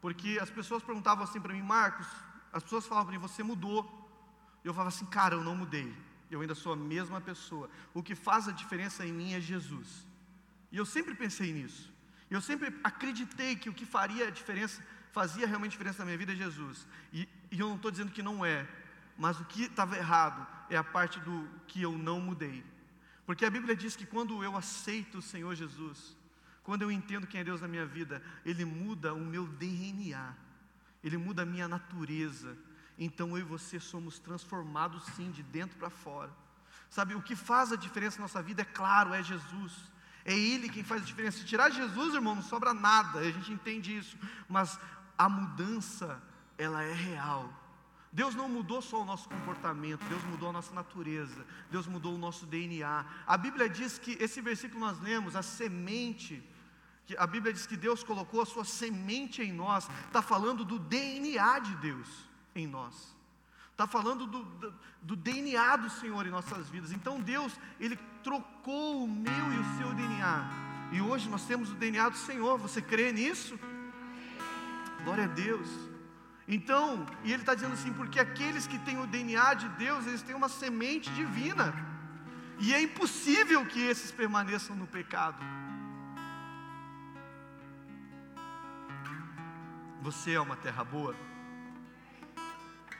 [0.00, 2.06] porque as pessoas perguntavam assim para mim, Marcos,
[2.52, 3.98] as pessoas falavam para mim, você mudou.
[4.64, 5.94] Eu falava assim, cara, eu não mudei,
[6.30, 7.68] eu ainda sou a mesma pessoa.
[7.94, 10.06] O que faz a diferença em mim é Jesus.
[10.70, 11.92] E eu sempre pensei nisso.
[12.30, 16.32] Eu sempre acreditei que o que faria a diferença, fazia realmente diferença na minha vida
[16.32, 16.86] é Jesus.
[17.12, 18.68] E, e eu não estou dizendo que não é,
[19.18, 22.64] mas o que estava errado é a parte do que eu não mudei.
[23.26, 26.16] Porque a Bíblia diz que quando eu aceito o Senhor Jesus,
[26.62, 30.34] quando eu entendo quem é Deus na minha vida, Ele muda o meu DNA,
[31.02, 32.56] Ele muda a minha natureza.
[32.98, 36.30] Então eu e você somos transformados sim, de dentro para fora.
[36.90, 39.72] Sabe, o que faz a diferença na nossa vida, é claro, é Jesus.
[40.24, 41.38] É Ele quem faz a diferença.
[41.38, 44.18] Se tirar Jesus, irmão, não sobra nada, a gente entende isso.
[44.48, 44.78] Mas
[45.16, 46.22] a mudança,
[46.58, 47.50] ela é real.
[48.12, 52.18] Deus não mudou só o nosso comportamento, Deus mudou a nossa natureza, Deus mudou o
[52.18, 53.06] nosso DNA.
[53.24, 56.42] A Bíblia diz que, esse versículo nós lemos, a semente,
[57.10, 60.78] que a Bíblia diz que Deus colocou a sua semente em nós, está falando do
[60.78, 62.08] DNA de Deus
[62.54, 62.94] em nós,
[63.72, 66.92] está falando do, do, do, DNA do Senhor em nossas vidas.
[66.92, 70.50] Então Deus, Ele trocou o meu e o seu DNA,
[70.92, 73.58] e hoje nós temos o DNA do Senhor, você crê nisso?
[75.02, 75.68] Glória a Deus.
[76.46, 80.22] Então, e ele está dizendo assim, porque aqueles que têm o DNA de Deus, eles
[80.22, 81.74] têm uma semente divina.
[82.60, 85.38] E é impossível que esses permaneçam no pecado.
[90.02, 91.14] Você é uma terra boa?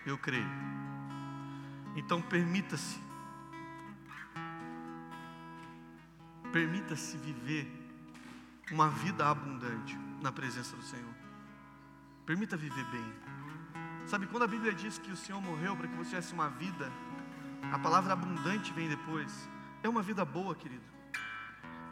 [0.05, 0.46] Eu creio.
[1.96, 3.01] Então permita-se.
[6.53, 7.70] Permita-se viver
[8.70, 11.14] uma vida abundante na presença do Senhor.
[12.26, 13.14] Permita viver bem.
[14.07, 16.90] Sabe, quando a Bíblia diz que o Senhor morreu para que você tivesse uma vida,
[17.72, 19.48] a palavra abundante vem depois.
[19.82, 20.84] É uma vida boa, querido.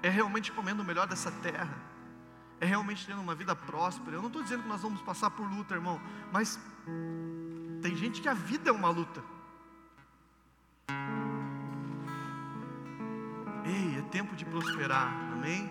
[0.02, 1.88] É realmente comendo o melhor dessa terra.
[2.61, 4.16] É realmente tendo uma vida próspera.
[4.16, 6.00] Eu não estou dizendo que nós vamos passar por luta, irmão,
[6.32, 6.59] mas
[7.82, 9.22] tem gente que a vida é uma luta.
[13.64, 15.70] Ei, é tempo de prosperar, amém?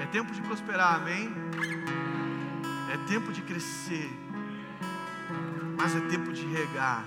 [0.00, 1.30] É tempo de prosperar, amém?
[2.92, 4.10] É tempo de crescer
[5.82, 7.04] mas é tempo de regar,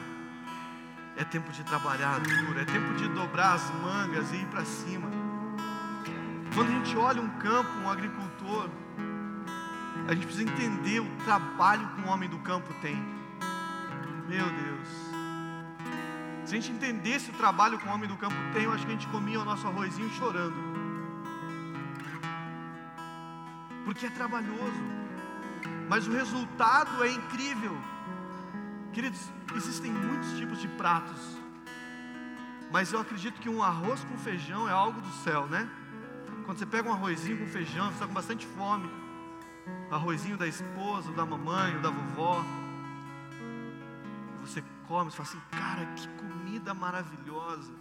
[1.16, 5.25] é tempo de trabalhar duro, é tempo de dobrar as mangas e ir para cima.
[6.56, 8.70] Quando a gente olha um campo, um agricultor,
[10.08, 12.96] a gente precisa entender o trabalho que um homem do campo tem.
[14.30, 14.88] Meu Deus.
[16.46, 18.92] Se a gente entendesse o trabalho que um homem do campo tem, eu acho que
[18.94, 20.56] a gente comia o nosso arrozinho chorando.
[23.84, 24.82] Porque é trabalhoso.
[25.90, 27.78] Mas o resultado é incrível.
[28.94, 31.20] Queridos, existem muitos tipos de pratos,
[32.72, 35.70] mas eu acredito que um arroz com feijão é algo do céu, né?
[36.46, 38.88] Quando você pega um arrozinho com feijão, você está com bastante fome,
[39.90, 42.44] arrozinho da esposa, da mamãe, da vovó,
[44.42, 47.74] você come, você fala assim, cara, que comida maravilhosa.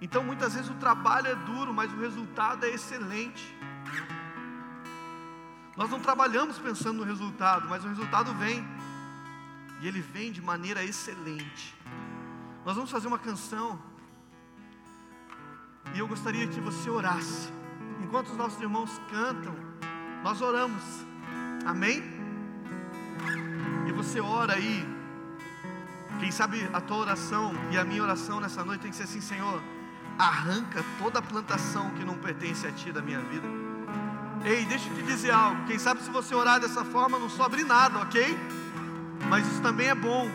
[0.00, 3.56] Então muitas vezes o trabalho é duro, mas o resultado é excelente.
[5.76, 8.64] Nós não trabalhamos pensando no resultado, mas o resultado vem
[9.80, 11.74] e ele vem de maneira excelente.
[12.64, 13.80] Nós vamos fazer uma canção
[15.94, 17.52] e eu gostaria que você orasse.
[18.02, 19.54] Enquanto os nossos irmãos cantam,
[20.22, 20.82] nós oramos.
[21.64, 22.02] Amém?
[23.86, 24.86] E você ora aí.
[26.18, 29.20] Quem sabe a tua oração e a minha oração nessa noite tem que ser assim,
[29.20, 29.62] Senhor,
[30.18, 33.46] arranca toda a plantação que não pertence a ti da minha vida.
[34.44, 35.64] Ei, deixa eu te dizer algo.
[35.66, 38.36] Quem sabe se você orar dessa forma não sobre nada, ok?
[39.28, 40.30] Mas isso também é bom,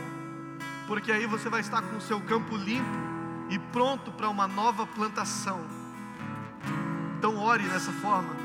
[0.87, 3.04] porque aí você vai estar com o seu campo limpo
[3.49, 5.61] e pronto para uma nova plantação.
[7.17, 8.35] Então, ore dessa forma,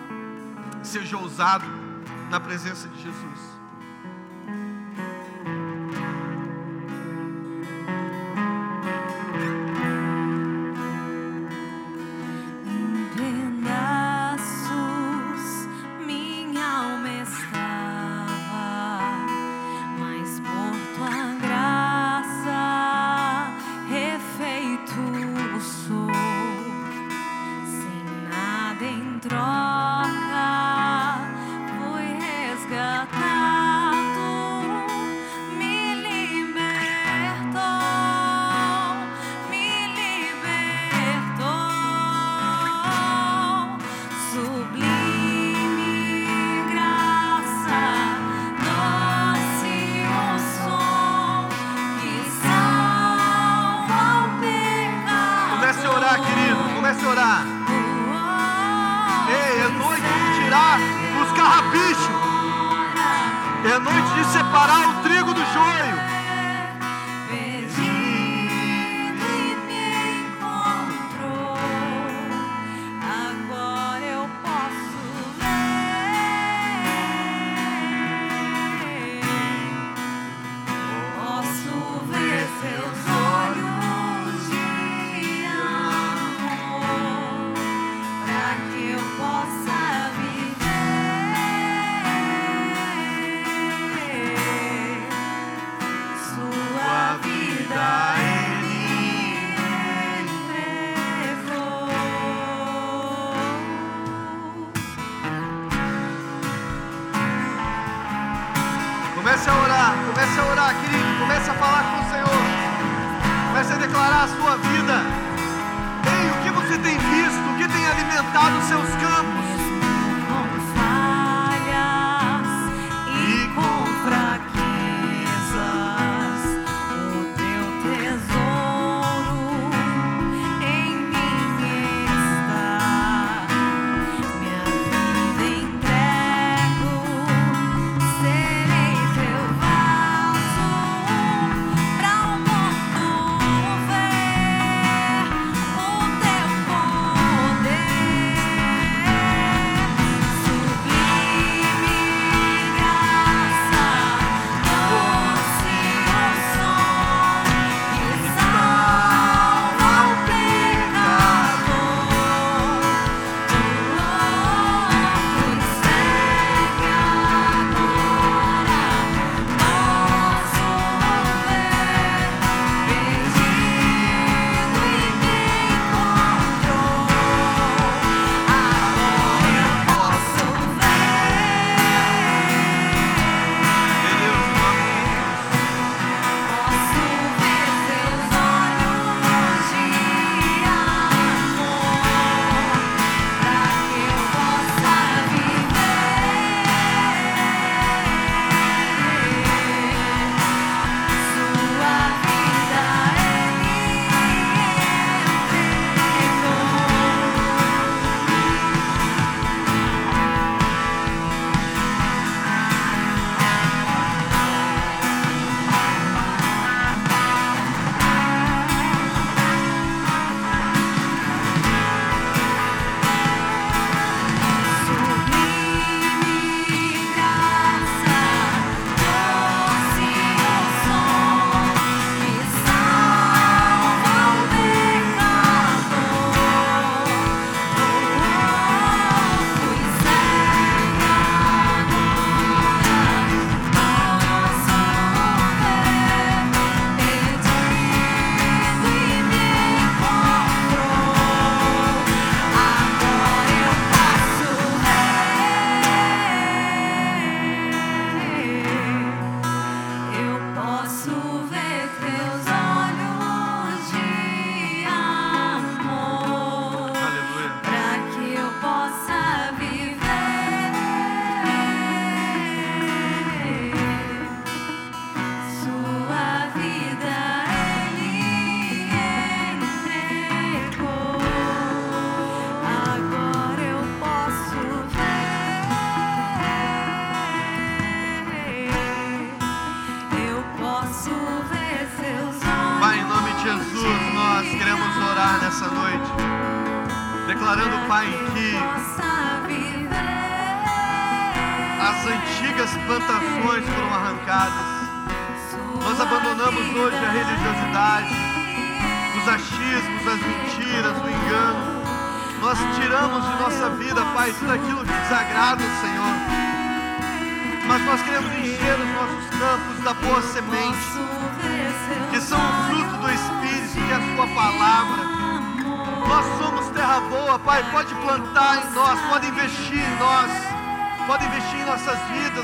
[0.82, 1.66] seja ousado
[2.30, 3.59] na presença de Jesus.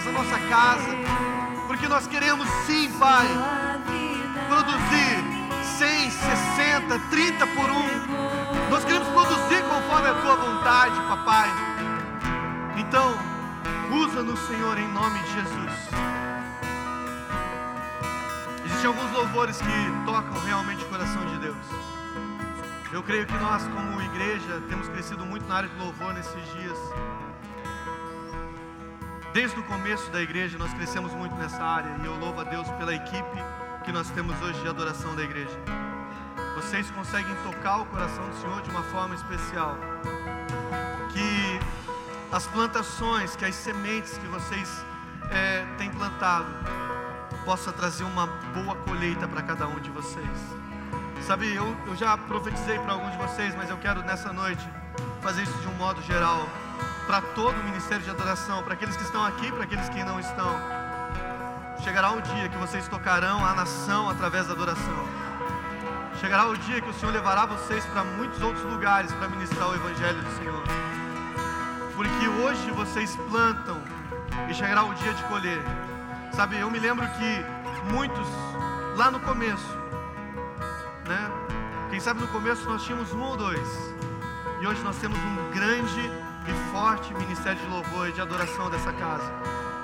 [0.08, 0.90] a nossa casa,
[1.66, 3.26] porque nós queremos sim, Pai,
[4.48, 5.36] produzir
[5.78, 8.70] 100, 60, 30 por um.
[8.70, 11.50] Nós queremos produzir conforme a tua vontade, papai.
[12.78, 13.14] Então,
[13.90, 15.88] usa-nos, Senhor, em nome de Jesus.
[18.64, 21.56] Existem alguns louvores que tocam realmente o coração de Deus.
[22.92, 26.78] Eu creio que nós, como igreja, temos crescido muito na área de louvor nesses dias.
[29.36, 32.66] Desde o começo da igreja nós crescemos muito nessa área e eu louvo a Deus
[32.78, 33.36] pela equipe
[33.84, 35.54] que nós temos hoje de adoração da igreja.
[36.54, 39.76] Vocês conseguem tocar o coração do Senhor de uma forma especial.
[41.12, 41.60] Que
[42.34, 44.70] as plantações, que as sementes que vocês
[45.30, 46.48] é, têm plantado,
[47.44, 50.38] possa trazer uma boa colheita para cada um de vocês.
[51.26, 54.66] Sabe, eu, eu já profetizei para alguns de vocês, mas eu quero nessa noite
[55.20, 56.48] fazer isso de um modo geral
[57.06, 60.18] para todo o ministério de adoração, para aqueles que estão aqui, para aqueles que não
[60.18, 60.50] estão.
[61.82, 65.04] Chegará o dia que vocês tocarão a nação através da adoração.
[66.20, 69.74] Chegará o dia que o Senhor levará vocês para muitos outros lugares para ministrar o
[69.74, 70.62] Evangelho do Senhor.
[71.94, 73.80] Porque hoje vocês plantam
[74.48, 75.62] e chegará o dia de colher.
[76.32, 78.26] Sabe, eu me lembro que muitos
[78.96, 79.78] lá no começo,
[81.06, 81.30] né?
[81.90, 83.94] Quem sabe no começo nós tínhamos um ou dois,
[84.60, 86.10] e hoje nós temos um grande
[86.48, 89.32] e forte ministério de louvor e de adoração dessa casa.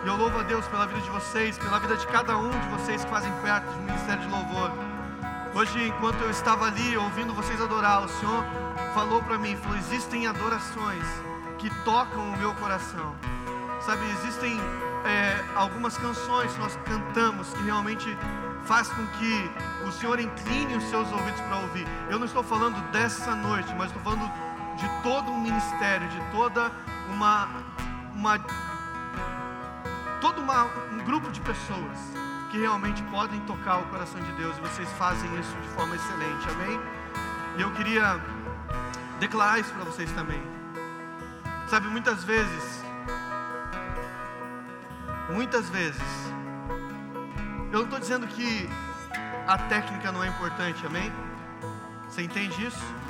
[0.04, 2.68] E eu louvo a Deus pela vida de vocês, pela vida de cada um de
[2.68, 4.70] vocês que fazem parte do ministério de louvor.
[5.54, 8.44] Hoje, enquanto eu estava ali ouvindo vocês adorar, o Senhor
[8.94, 11.04] falou para mim, falou: existem adorações
[11.58, 13.14] que tocam o meu coração.
[13.80, 14.58] Sabe, existem
[15.04, 18.16] é, algumas canções que nós cantamos que realmente
[18.64, 19.50] faz com que
[19.86, 21.86] o Senhor incline os seus ouvidos para ouvir.
[22.08, 24.30] Eu não estou falando dessa noite, mas estou falando
[24.76, 26.70] de todo um ministério, de toda
[27.08, 27.48] uma,
[28.14, 28.38] uma
[30.20, 31.98] todo uma, um grupo de pessoas
[32.50, 36.48] que realmente podem tocar o coração de Deus e vocês fazem isso de forma excelente,
[36.50, 36.80] amém?
[37.56, 38.20] E eu queria
[39.18, 40.42] declarar isso para vocês também.
[41.66, 42.84] Sabe, muitas vezes,
[45.30, 46.02] muitas vezes,
[47.72, 48.68] eu não estou dizendo que
[49.46, 51.10] a técnica não é importante, amém?
[52.08, 53.01] Você entende isso?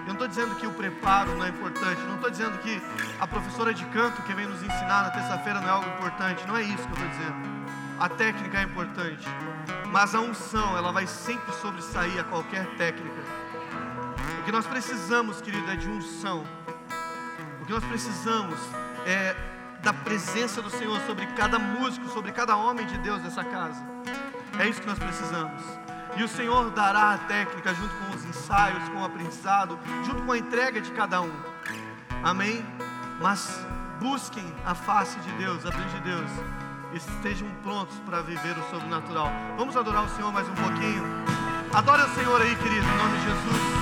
[0.00, 2.80] Eu não estou dizendo que o preparo não é importante, não estou dizendo que
[3.20, 6.56] a professora de canto que vem nos ensinar na terça-feira não é algo importante, não
[6.56, 7.60] é isso que eu estou dizendo.
[7.98, 9.28] A técnica é importante,
[9.92, 13.20] mas a unção, ela vai sempre sobressair a qualquer técnica.
[14.40, 16.44] O que nós precisamos, querido, é de unção.
[17.60, 18.58] O que nós precisamos
[19.06, 19.36] é
[19.82, 23.84] da presença do Senhor sobre cada músico, sobre cada homem de Deus dessa casa.
[24.58, 25.62] É isso que nós precisamos.
[26.16, 30.32] E o Senhor dará a técnica junto com os ensaios, com o aprendizado, junto com
[30.32, 31.32] a entrega de cada um.
[32.22, 32.64] Amém?
[33.20, 33.64] Mas
[34.00, 36.30] busquem a face de Deus, a frente de Deus.
[36.92, 39.30] E estejam prontos para viver o sobrenatural.
[39.56, 41.04] Vamos adorar o Senhor mais um pouquinho.
[41.72, 43.79] Adore o Senhor aí, querido, em nome de Jesus.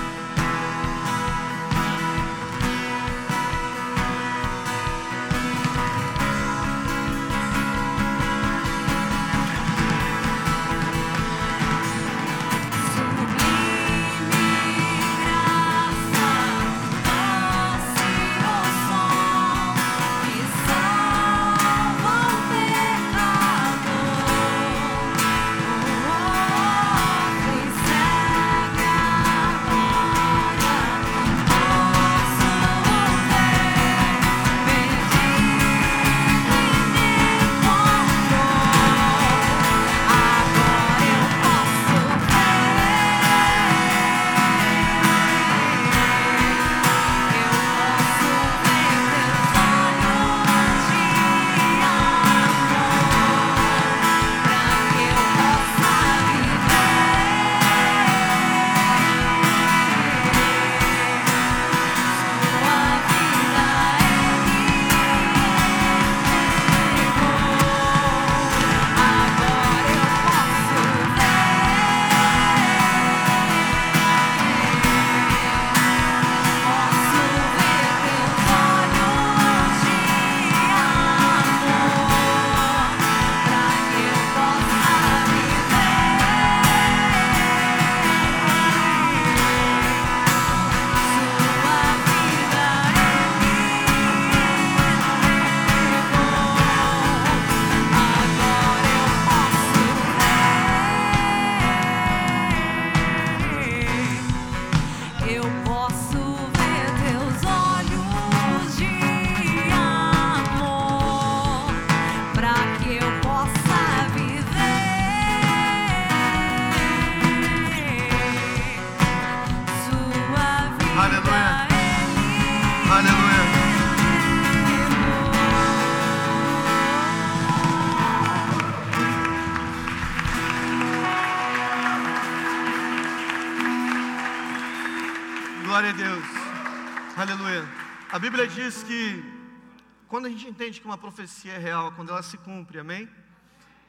[140.59, 143.09] Entende que uma profecia é real, quando ela se cumpre, amém?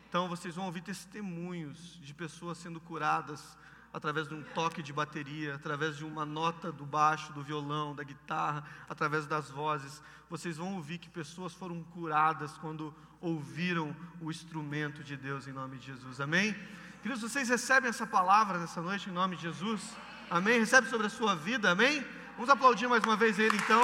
[0.08, 3.58] Então vocês vão ouvir testemunhos de pessoas sendo curadas
[3.92, 8.04] através de um toque de bateria, através de uma nota do baixo, do violão, da
[8.04, 10.00] guitarra, através das vozes.
[10.30, 15.80] Vocês vão ouvir que pessoas foram curadas quando ouviram o instrumento de Deus em nome
[15.80, 16.22] de Jesus.
[16.22, 16.56] Amém?
[17.02, 19.82] Queridos, vocês recebem essa palavra nessa noite em nome de Jesus?
[20.30, 20.60] Amém?
[20.60, 22.06] Recebe sobre a sua vida, amém?
[22.36, 23.82] Vamos aplaudir mais uma vez ele então.